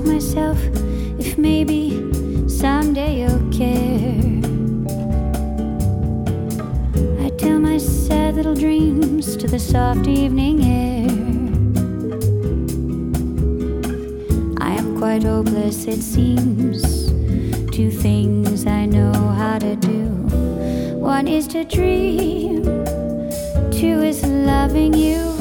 ask 0.00 0.06
myself 0.08 0.58
if 1.18 1.36
maybe 1.36 1.90
someday 2.48 3.20
you'll 3.20 3.50
care. 3.50 4.40
I 7.24 7.28
tell 7.36 7.58
my 7.58 7.76
sad 7.76 8.36
little 8.36 8.54
dreams 8.54 9.36
to 9.36 9.46
the 9.46 9.58
soft 9.58 10.06
evening 10.06 10.62
air. 10.64 11.10
I 14.60 14.72
am 14.72 14.98
quite 14.98 15.22
hopeless, 15.22 15.86
it 15.86 16.02
seems. 16.02 17.10
Two 17.70 17.90
things 17.90 18.66
I 18.66 18.86
know 18.86 19.12
how 19.12 19.58
to 19.58 19.76
do 19.76 20.06
one 20.96 21.28
is 21.28 21.46
to 21.48 21.64
dream, 21.64 22.64
two 23.70 24.02
is 24.02 24.24
loving 24.24 24.94
you. 24.94 25.39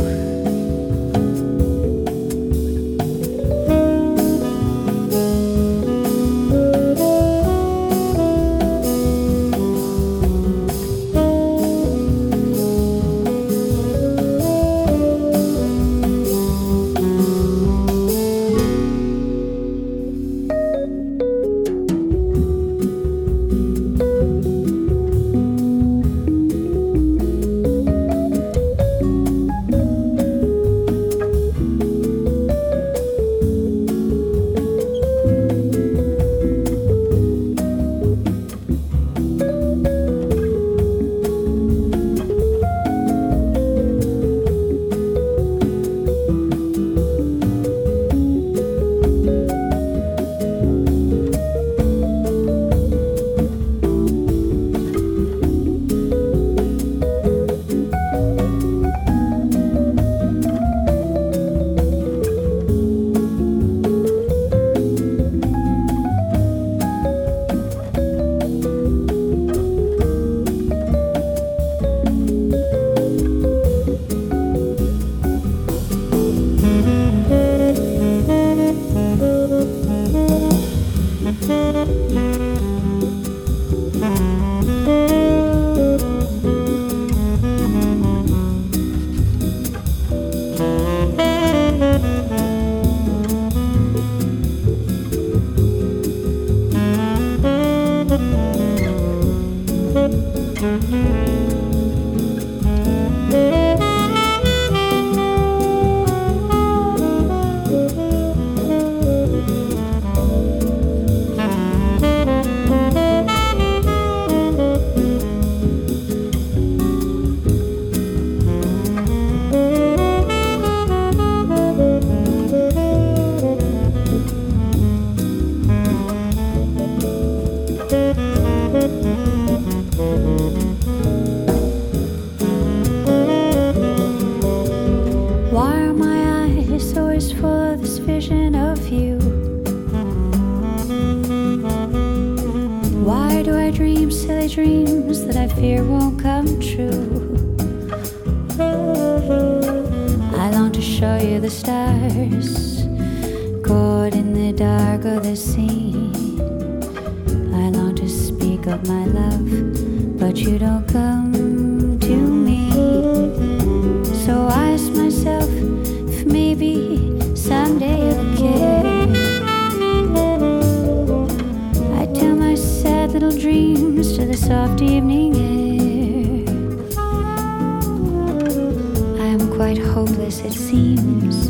Quite 179.59 179.77
hopeless, 179.77 180.39
it 180.39 180.53
seems. 180.53 181.47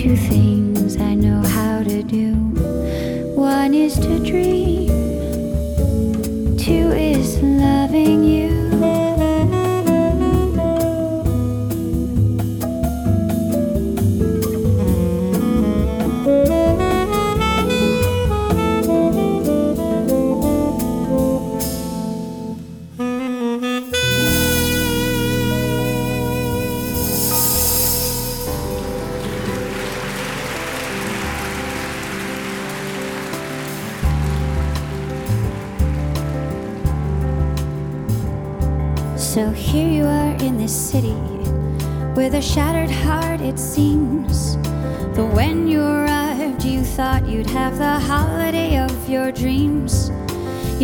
Two 0.00 0.14
things 0.14 0.96
I 0.98 1.14
know 1.14 1.42
how 1.42 1.82
to 1.82 2.00
do. 2.04 2.32
One 3.34 3.74
is 3.74 3.98
to 3.98 4.20
dream, 4.20 4.86
two 6.56 6.92
is 6.92 7.42
loving 7.42 8.22
you. 8.22 8.53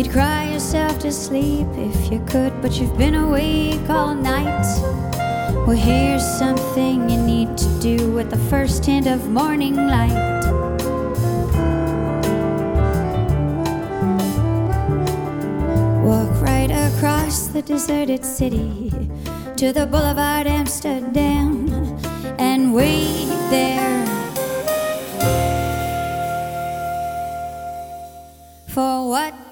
You'd 0.01 0.13
cry 0.13 0.49
yourself 0.49 0.97
to 1.01 1.11
sleep 1.11 1.67
if 1.73 2.11
you 2.11 2.25
could, 2.25 2.59
but 2.59 2.79
you've 2.79 2.97
been 2.97 3.13
awake 3.13 3.87
all 3.87 4.15
night. 4.15 4.65
Well, 5.67 5.77
here's 5.77 6.25
something 6.39 7.07
you 7.07 7.21
need 7.21 7.55
to 7.55 7.79
do 7.79 8.11
with 8.11 8.31
the 8.31 8.37
first 8.49 8.83
hint 8.83 9.05
of 9.05 9.29
morning 9.29 9.75
light. 9.75 10.41
Walk 16.03 16.41
right 16.41 16.71
across 16.71 17.45
the 17.49 17.61
deserted 17.61 18.25
city 18.25 18.89
to 19.55 19.71
the 19.71 19.85
Boulevard 19.85 20.47
Amsterdam 20.47 21.69
and 22.39 22.73
wait 22.73 23.27
there 23.51 24.00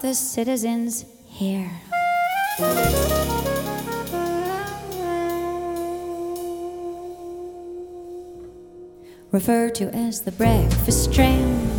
the 0.02 0.14
citizens 0.14 1.06
here. 1.26 1.70
Referred 9.32 9.76
to 9.76 9.94
as 9.94 10.22
the 10.22 10.32
breakfast 10.32 11.14
tram. 11.14 11.70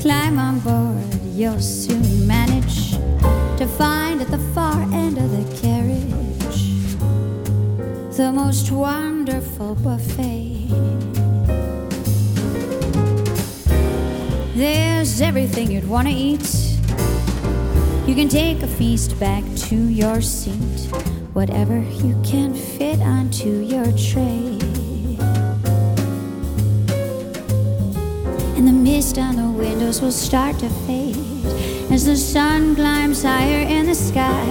Climb 0.00 0.38
on 0.38 0.60
board, 0.60 1.22
you'll 1.34 1.60
soon 1.60 2.26
manage 2.26 2.92
to 3.58 3.66
find 3.76 4.22
at 4.22 4.30
the 4.30 4.38
far 4.54 4.80
end 4.94 5.18
of 5.18 5.30
the 5.30 5.60
carriage 5.60 6.10
the 8.16 8.32
most 8.32 8.70
wonderful 8.70 9.74
buffet. 9.76 11.09
There's 15.00 15.22
everything 15.22 15.70
you'd 15.70 15.88
want 15.88 16.08
to 16.08 16.12
eat. 16.12 16.44
You 18.06 18.14
can 18.14 18.28
take 18.28 18.62
a 18.62 18.66
feast 18.66 19.18
back 19.18 19.42
to 19.68 19.74
your 19.74 20.20
seat, 20.20 20.90
whatever 21.32 21.78
you 21.78 22.20
can 22.22 22.52
fit 22.52 23.00
onto 23.00 23.48
your 23.48 23.86
tray. 23.92 24.58
and 28.58 28.68
the 28.68 28.74
mist 28.74 29.16
on 29.16 29.36
the 29.36 29.50
windows 29.50 30.02
will 30.02 30.12
start 30.12 30.58
to 30.58 30.68
fade 30.84 31.16
as 31.90 32.04
the 32.04 32.14
sun 32.14 32.74
climbs 32.74 33.22
higher 33.22 33.66
in 33.66 33.86
the 33.86 33.94
sky. 33.94 34.44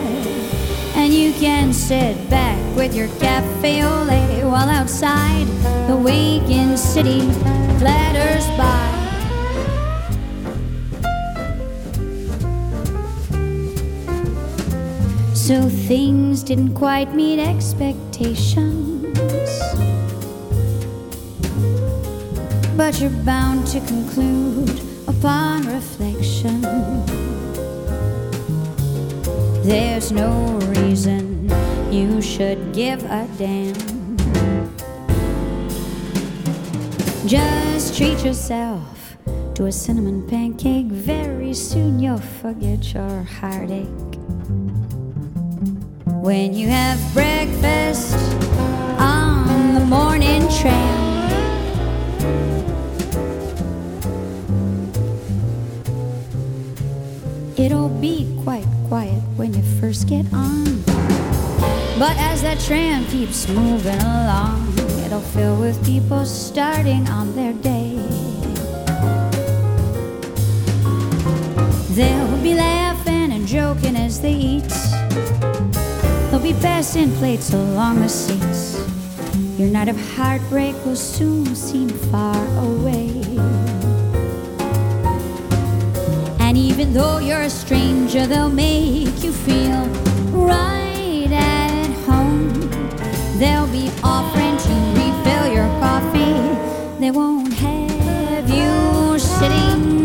And 0.95 1.13
you 1.13 1.31
can 1.33 1.71
sit 1.73 2.27
back 2.27 2.57
with 2.75 2.95
your 2.95 3.09
cafe 3.19 3.83
au 3.83 4.01
lait 4.01 4.43
while 4.43 4.67
outside 4.67 5.45
the 5.87 5.95
waking 5.95 6.75
city 6.75 7.19
clatters 7.77 8.47
by. 8.57 8.88
So 15.49 15.67
things 15.67 16.43
didn't 16.43 16.75
quite 16.75 17.15
meet 17.15 17.39
expectations. 17.39 19.17
but 22.77 23.01
you're 23.01 23.09
bound 23.25 23.65
to 23.65 23.79
conclude 23.79 24.79
upon 25.07 25.65
reflection. 25.65 26.61
There's 29.63 30.11
no 30.11 30.59
reason 30.77 31.49
you 31.91 32.21
should 32.21 32.71
give 32.71 33.03
a 33.05 33.27
damn. 33.39 33.73
Just 37.27 37.97
treat 37.97 38.23
yourself 38.23 39.17
to 39.55 39.65
a 39.65 39.71
cinnamon 39.71 40.27
pancake. 40.27 40.85
Very 40.85 41.55
soon 41.55 41.99
you'll 41.99 42.19
forget 42.19 42.93
your 42.93 43.23
heartache. 43.23 44.08
When 46.21 46.53
you 46.53 46.67
have 46.67 46.99
breakfast 47.13 48.13
on 48.99 49.73
the 49.73 49.79
morning 49.79 50.41
tram. 50.59 50.99
It'll 57.55 57.87
be 57.87 58.37
quite 58.43 58.67
quiet 58.89 59.21
when 59.37 59.53
you 59.53 59.61
first 59.79 60.09
get 60.09 60.25
on. 60.33 60.83
But 61.97 62.17
as 62.17 62.41
that 62.41 62.59
tram 62.59 63.05
keeps 63.05 63.47
moving 63.47 63.99
along, 64.01 64.77
it'll 65.05 65.21
fill 65.21 65.55
with 65.57 65.83
people 65.85 66.25
starting 66.25 67.07
on 67.07 67.33
their 67.33 67.53
day. 67.53 67.95
They'll 71.95 72.43
be 72.43 72.55
laughing 72.55 73.31
and 73.31 73.47
joking 73.47 73.95
as 73.95 74.19
they 74.19 74.33
eat. 74.33 75.58
Be 76.49 76.55
passing 76.61 77.11
plates 77.17 77.53
along 77.53 78.01
the 78.01 78.09
seats. 78.09 78.81
Your 79.59 79.69
night 79.69 79.87
of 79.87 79.95
heartbreak 80.15 80.73
will 80.83 80.95
soon 80.95 81.45
seem 81.55 81.89
far 82.09 82.43
away. 82.57 83.21
And 86.39 86.57
even 86.57 86.91
though 86.91 87.19
you're 87.19 87.43
a 87.43 87.51
stranger, 87.51 88.25
they'll 88.25 88.49
make 88.49 89.23
you 89.23 89.31
feel 89.31 89.85
right 90.33 91.29
at 91.31 91.91
home. 92.07 92.49
They'll 93.37 93.67
be 93.67 93.91
offering 94.03 94.57
to 94.57 94.73
refill 94.97 95.53
your 95.53 95.67
coffee. 95.79 96.99
They 96.99 97.11
won't 97.11 97.53
have 97.53 98.49
you 98.49 99.19
sitting 99.19 99.98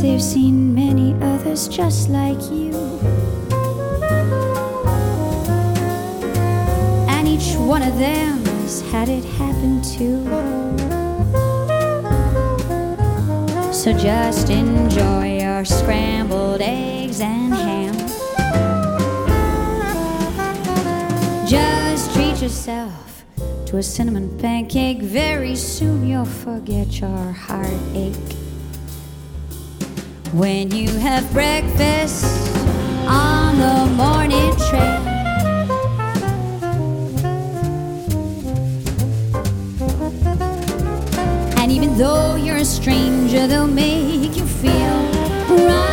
They've 0.00 0.22
seen 0.22 0.74
many 0.74 1.12
others 1.20 1.68
just 1.68 2.08
like 2.08 2.40
you. 2.50 2.72
And 7.06 7.28
each 7.28 7.54
one 7.56 7.82
of 7.82 7.98
them 7.98 8.42
has 8.44 8.80
had 8.90 9.10
it 9.10 9.22
happen 9.36 9.82
too. 9.82 10.24
So 13.74 13.92
just 13.92 14.48
enjoy 14.48 15.40
your 15.40 15.66
scrambled 15.66 16.62
eggs 16.62 17.20
and 17.20 17.52
ham. 17.52 17.94
Just 21.46 22.14
treat 22.14 22.40
yourself 22.40 23.24
to 23.66 23.76
a 23.76 23.82
cinnamon 23.82 24.38
pancake. 24.38 25.02
Very 25.02 25.56
soon 25.56 26.08
you'll 26.08 26.24
forget 26.24 27.00
your 27.00 27.32
heartache. 27.32 28.39
When 30.32 30.70
you 30.70 30.88
have 30.98 31.28
breakfast 31.32 32.24
on 33.08 33.58
the 33.58 33.92
morning 33.96 34.54
train. 34.70 35.08
And 41.58 41.72
even 41.72 41.98
though 41.98 42.36
you're 42.36 42.58
a 42.58 42.64
stranger, 42.64 43.48
they'll 43.48 43.66
make 43.66 44.36
you 44.36 44.46
feel 44.46 44.70
right 45.66 45.89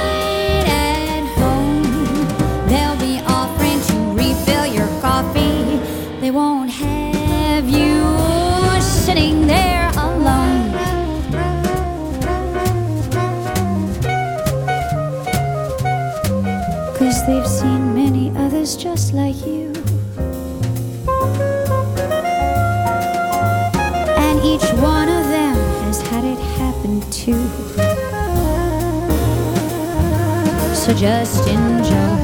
So 30.87 30.93
just 30.93 31.45
enjoy 31.49 32.17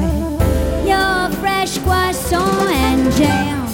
your 0.86 1.30
fresh 1.42 1.80
croissant 1.80 2.70
and 2.72 3.12
jam. 3.12 3.68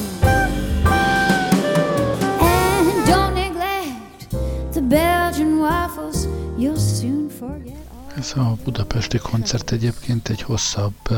And 2.41 3.05
don't 3.05 3.35
neglect 3.35 4.31
the 4.73 4.81
Belgian 4.81 5.59
waffles, 5.59 6.27
you'll 6.57 6.75
soon 6.75 7.29
forget. 7.29 7.75
Ez 8.17 8.33
a 8.35 8.57
budapesti 8.63 9.17
koncert 9.17 9.71
egyébként 9.71 10.29
egy 10.29 10.41
hosszabb 10.41 11.09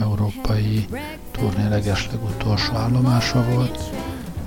európai 0.00 0.86
turné 1.30 1.68
legeslegutolsó 1.68 2.74
állomása 2.74 3.44
volt, 3.44 3.78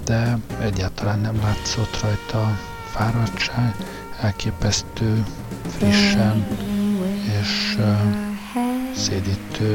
de 0.05 0.37
egyáltalán 0.61 1.19
nem 1.19 1.35
látszott 1.35 2.01
rajta 2.01 2.57
fáradtság, 2.85 3.75
elképesztő, 4.21 5.25
frissen 5.77 6.47
és 7.39 7.77
szédítő 9.01 9.73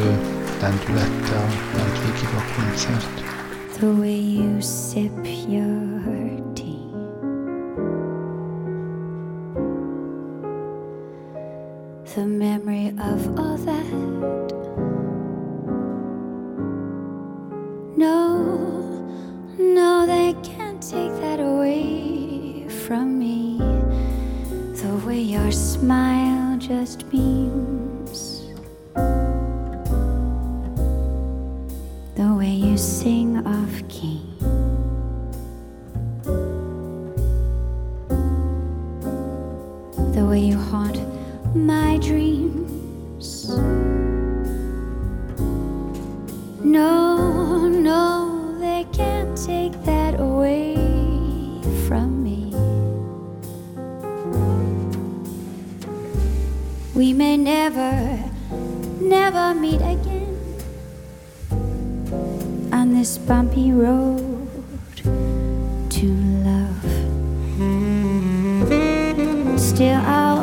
lendülettel 0.60 1.46
ment 1.74 1.98
végig 2.04 2.28
a 2.34 2.42
koncert. 2.56 3.24
The 3.78 3.86
way 3.86 4.34
you 4.34 4.60
sip 4.60 5.26
your 5.48 6.52
tea. 6.54 6.90
The 12.14 12.24
memory 12.24 12.94
of 12.98 13.26
all 13.36 13.58
that. 13.64 13.90
No, 17.96 18.44
no, 19.58 20.06
they 20.06 20.34
can't 20.42 20.80
take 20.80 21.20
that 21.20 21.40
away 21.40 22.68
from 22.68 23.18
me. 23.18 23.58
The 24.82 25.06
way 25.06 25.20
your 25.20 25.50
smile 25.50 26.56
just 26.58 27.10
beams. 27.10 27.75
Still, 69.76 70.00
I'll 70.06 70.35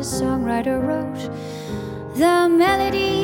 songwriter 0.00 0.80
wrote, 0.80 1.30
the 2.14 2.48
melody 2.48 3.19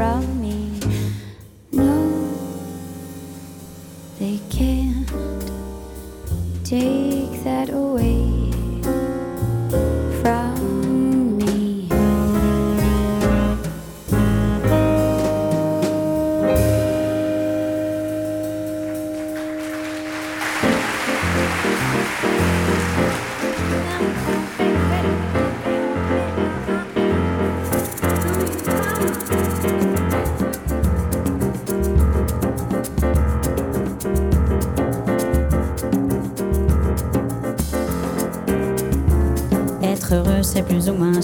from 0.00 0.40
me. 0.40 0.49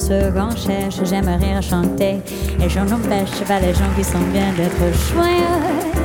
Ce 0.06 0.30
qu'on 0.30 0.54
cherche. 0.54 1.00
J'aimerais 1.04 1.60
chanter 1.62 2.20
et 2.62 2.68
je 2.68 2.78
n'empêche 2.78 3.40
pas 3.46 3.60
les 3.60 3.74
gens 3.74 3.90
qui 3.96 4.04
sont 4.04 4.26
bien 4.32 4.52
d'être 4.56 4.86
joyeux. 5.12 5.96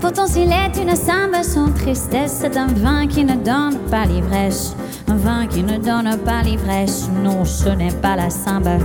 Pourtant, 0.00 0.26
s'il 0.26 0.52
est 0.52 0.76
une 0.82 0.94
samba 0.94 1.42
sans 1.42 1.70
tristesse, 1.72 2.38
c'est 2.40 2.56
un 2.56 2.66
vin 2.66 3.06
qui 3.06 3.24
ne 3.24 3.36
donne 3.36 3.78
pas 3.90 4.04
l'ivresse. 4.04 4.76
Un 5.08 5.16
vin 5.16 5.46
qui 5.46 5.62
ne 5.62 5.78
donne 5.78 6.18
pas 6.24 6.42
l'ivresse. 6.42 7.08
Non, 7.22 7.44
ce 7.44 7.70
n'est 7.70 7.94
pas 8.02 8.16
la 8.16 8.28
samba 8.28 8.76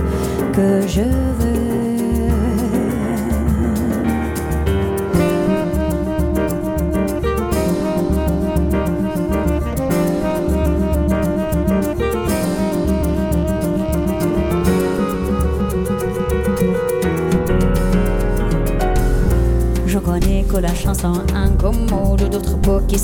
que 0.54 0.86
je 0.86 1.02
veux. 1.02 1.79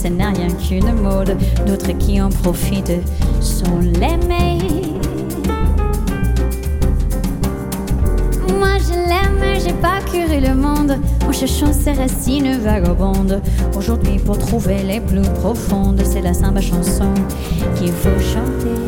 Ce 0.02 0.08
n'est 0.08 0.26
rien 0.26 0.48
qu'une 0.48 0.92
mode, 0.92 1.36
d'autres 1.66 1.96
qui 1.98 2.20
en 2.20 2.28
profitent 2.28 3.00
sont 3.40 3.78
les 3.78 4.16
meilleurs. 4.28 5.00
Moi 8.58 8.76
je 8.78 8.92
l'aime, 9.08 9.60
j'ai 9.64 9.72
pas 9.72 10.00
curé 10.10 10.40
le 10.40 10.54
monde 10.54 10.98
en 11.26 11.32
cherchant 11.32 11.72
ses 11.72 11.92
racines 11.92 12.58
vagabondes. 12.58 13.40
Aujourd'hui, 13.76 14.18
pour 14.18 14.38
trouver 14.38 14.82
les 14.82 15.00
plus 15.00 15.28
profondes, 15.40 16.02
c'est 16.04 16.20
la 16.20 16.34
samba 16.34 16.60
chanson 16.60 17.14
qu'il 17.76 17.92
faut 17.92 18.20
chanter. 18.20 18.85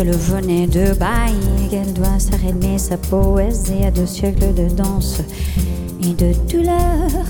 Qu'elle 0.00 0.16
venait 0.16 0.66
de 0.66 0.94
Baï, 0.94 1.34
qu'elle 1.68 1.92
doit 1.92 2.18
s'arrêter 2.18 2.78
sa 2.78 2.96
poésie 2.96 3.84
à 3.84 3.90
deux 3.90 4.06
siècles 4.06 4.54
de 4.54 4.66
danse 4.74 5.20
et 6.02 6.14
de 6.14 6.32
douleur. 6.50 7.26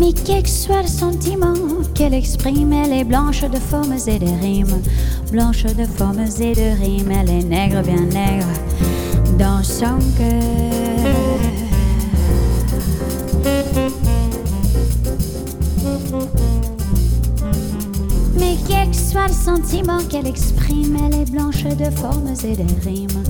Mais 0.00 0.12
quel 0.12 0.42
que 0.42 0.48
soit 0.48 0.82
le 0.82 0.88
sentiment 0.88 1.54
qu'elle 1.94 2.14
exprime, 2.14 2.72
elle 2.72 2.92
est 2.92 3.04
blanche 3.04 3.42
de 3.42 3.58
formes 3.58 3.94
et 4.08 4.18
de 4.18 4.40
rimes. 4.40 4.80
Blanche 5.30 5.64
de 5.64 5.84
formes 5.84 6.26
et 6.40 6.54
de 6.54 6.82
rimes, 6.82 7.12
elle 7.12 7.30
est 7.30 7.44
nègre, 7.44 7.82
bien 7.82 8.06
nègre 8.06 8.46
dans 9.38 9.62
son 9.62 9.98
cœur. 10.18 10.79
Soit 19.10 19.26
le 19.26 19.34
sentiments 19.34 20.04
qu'elle 20.08 20.28
exprime, 20.28 20.96
elle 21.04 21.22
est 21.22 21.30
blanche 21.30 21.64
de 21.64 21.90
formes 21.98 22.32
et 22.44 22.54
de 22.54 22.88
rimes. 22.88 23.24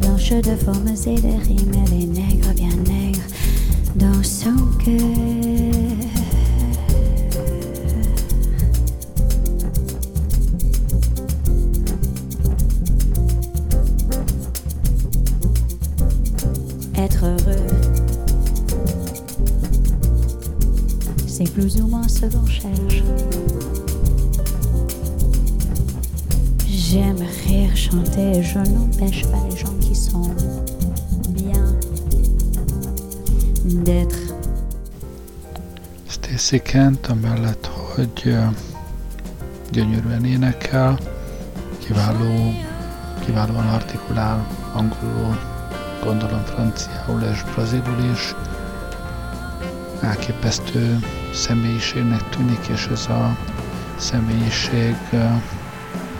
Blanche 0.00 0.30
de 0.30 0.56
formes 0.56 0.88
et 1.06 1.20
de 1.20 1.46
rimes, 1.46 1.84
elle 1.86 2.02
est 2.02 2.06
nègre, 2.06 2.52
bien 2.56 2.74
nègre, 2.88 3.20
dans 3.94 4.24
son 4.24 4.56
cœur. 4.84 5.39
N'empêche 29.00 29.22
pas 29.22 29.38
les 29.48 29.56
gens 29.56 29.74
qui 29.80 29.94
sont 29.94 30.30
bien 31.28 31.64
d'être. 33.64 34.16
Stacy 36.08 36.60
Kent, 36.60 37.08
amellett, 37.08 37.66
hogy 37.94 38.36
gyönyörűen 39.70 40.24
énekel, 40.24 40.98
kiváló, 41.78 42.52
kiválóan 43.24 43.68
artikulál 43.68 44.46
angolul, 44.74 45.38
gondolom 46.04 46.44
franciául 46.44 47.22
és 47.32 47.42
brazilul 47.54 48.10
is. 48.12 48.34
Elképesztő 50.00 50.98
személyiségnek 51.32 52.28
tűnik, 52.28 52.66
és 52.72 52.86
ez 52.92 53.06
a 53.06 53.36
személyiség 53.96 54.96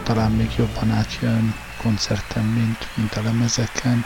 talán 0.02 0.30
még 0.30 0.50
jobban 0.56 0.90
átjön 0.90 1.54
koncerten, 1.82 2.44
mint, 2.44 2.88
mint 2.94 3.14
a 3.14 3.22
lemezeken. 3.22 4.04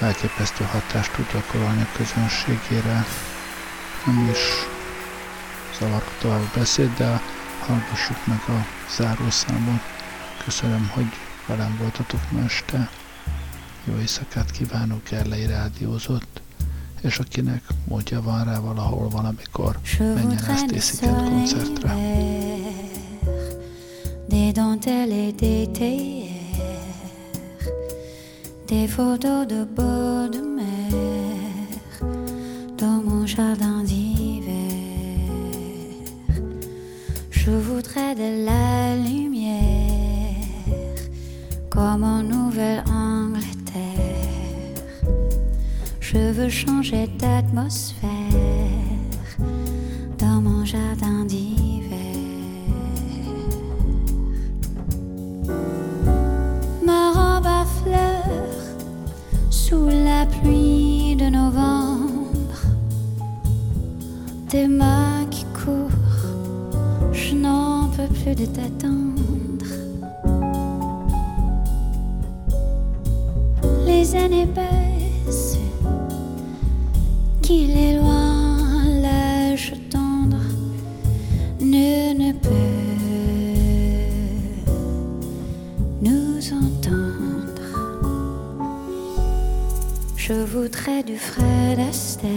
Elképesztő 0.00 0.64
hatást 0.64 1.12
tud 1.12 1.26
gyakorolni 1.32 1.82
a 1.82 1.96
közönségére. 1.96 3.04
Nem 4.06 4.28
is 4.30 4.38
zavarok 5.78 6.14
tovább 6.20 6.40
a 6.40 6.58
beszéd, 6.58 6.90
de 6.96 7.20
hallgassuk 7.66 8.26
meg 8.26 8.40
a 8.48 8.66
zárószámot. 8.96 9.80
Köszönöm, 10.44 10.90
hogy 10.94 11.12
velem 11.46 11.76
voltatok 11.78 12.20
ma 12.30 12.40
este. 12.44 12.90
Jó 13.84 13.98
éjszakát 13.98 14.50
kívánok, 14.50 15.08
Gerlei 15.08 15.46
rádiózott, 15.46 16.40
és 17.00 17.18
akinek 17.18 17.62
módja 17.84 18.22
van 18.22 18.44
rá 18.44 18.58
valahol 18.58 19.08
valamikor, 19.08 19.78
menjen 19.98 20.44
el 20.44 20.56
Stacy 20.56 21.06
koncertre. 21.06 21.94
Des 24.32 24.52
dentelles 24.54 25.12
et 25.12 25.32
des 25.32 25.66
théières, 25.70 26.30
des 28.66 28.88
photos 28.88 29.46
de 29.46 29.62
bords 29.64 30.30
de 30.30 30.40
mer 30.58 30.92
dans 32.78 33.02
mon 33.08 33.26
jardin 33.26 33.82
d'hiver. 33.84 34.54
Je 37.30 37.50
voudrais 37.50 38.14
de 38.14 38.46
la 38.46 38.96
lumière 38.96 39.60
comme 41.68 42.02
en 42.02 42.22
Nouvelle-Angleterre. 42.22 43.42
Je 46.00 46.32
veux 46.36 46.48
changer 46.48 47.06
d'atmosphère 47.18 48.21
de 61.22 61.28
novembre. 61.30 62.60
Tes 64.48 64.66
mains 64.66 65.24
qui 65.30 65.44
courent, 65.54 65.90
je 67.12 67.34
n'en 67.34 67.88
peux 67.94 68.12
plus 68.12 68.34
de 68.34 68.46
t'attendre. 68.46 69.68
Les 73.86 74.14
années 74.16 74.48
passent, 74.58 75.58
qu'il 77.42 77.70
est 77.70 77.96
loin 77.98 78.01
voudrais 90.52 91.02
du 91.02 91.16
Fred 91.16 91.78
Astaire, 91.78 92.28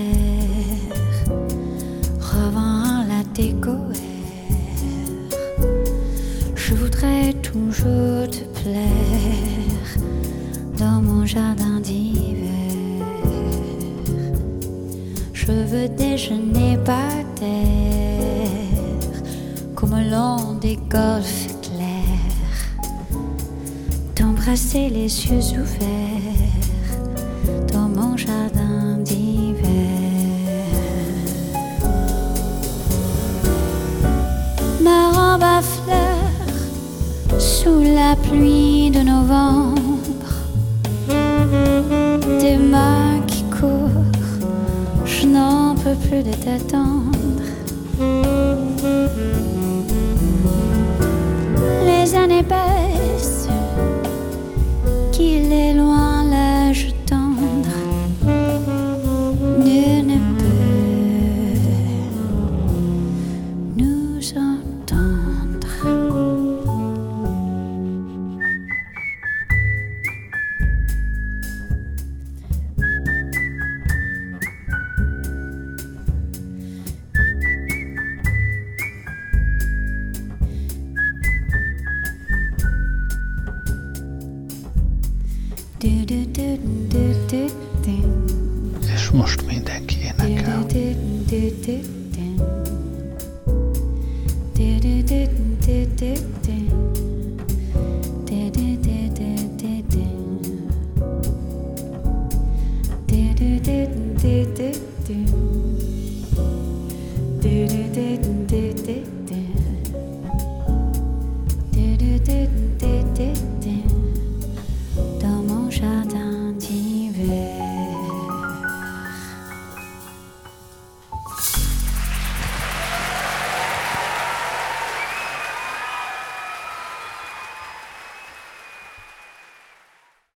revends 2.21 3.03
la 3.09 3.23
découverte. 3.33 4.01
Je 6.55 6.75
voudrais 6.75 7.33
toujours 7.33 8.29
te 8.29 8.45
plaire 8.61 9.97
dans 10.77 11.01
mon 11.01 11.25
jardin 11.25 11.81
d'hiver. 11.81 13.05
Je 15.33 15.51
veux 15.51 15.89
déjeuner 15.89 16.77
par 16.85 17.11
terre, 17.35 19.21
comme 19.75 19.99
long 20.09 20.53
des 20.61 20.77
golfes 20.89 21.47
clairs 21.61 22.65
t'embrasser 24.15 24.89
les 24.89 25.27
yeux 25.27 25.59
ouverts 25.59 26.14
novembre, 39.25 40.33
tes 42.39 42.57
mains 42.57 43.19
qui 43.27 43.43
courent, 43.43 43.89
je 45.05 45.25
n'en 45.25 45.75
peux 45.75 45.95
plus 46.07 46.21
de 46.23 46.31
t'attendre. 46.31 47.11
Les 51.85 52.15
années 52.15 52.43
passent 52.43 52.74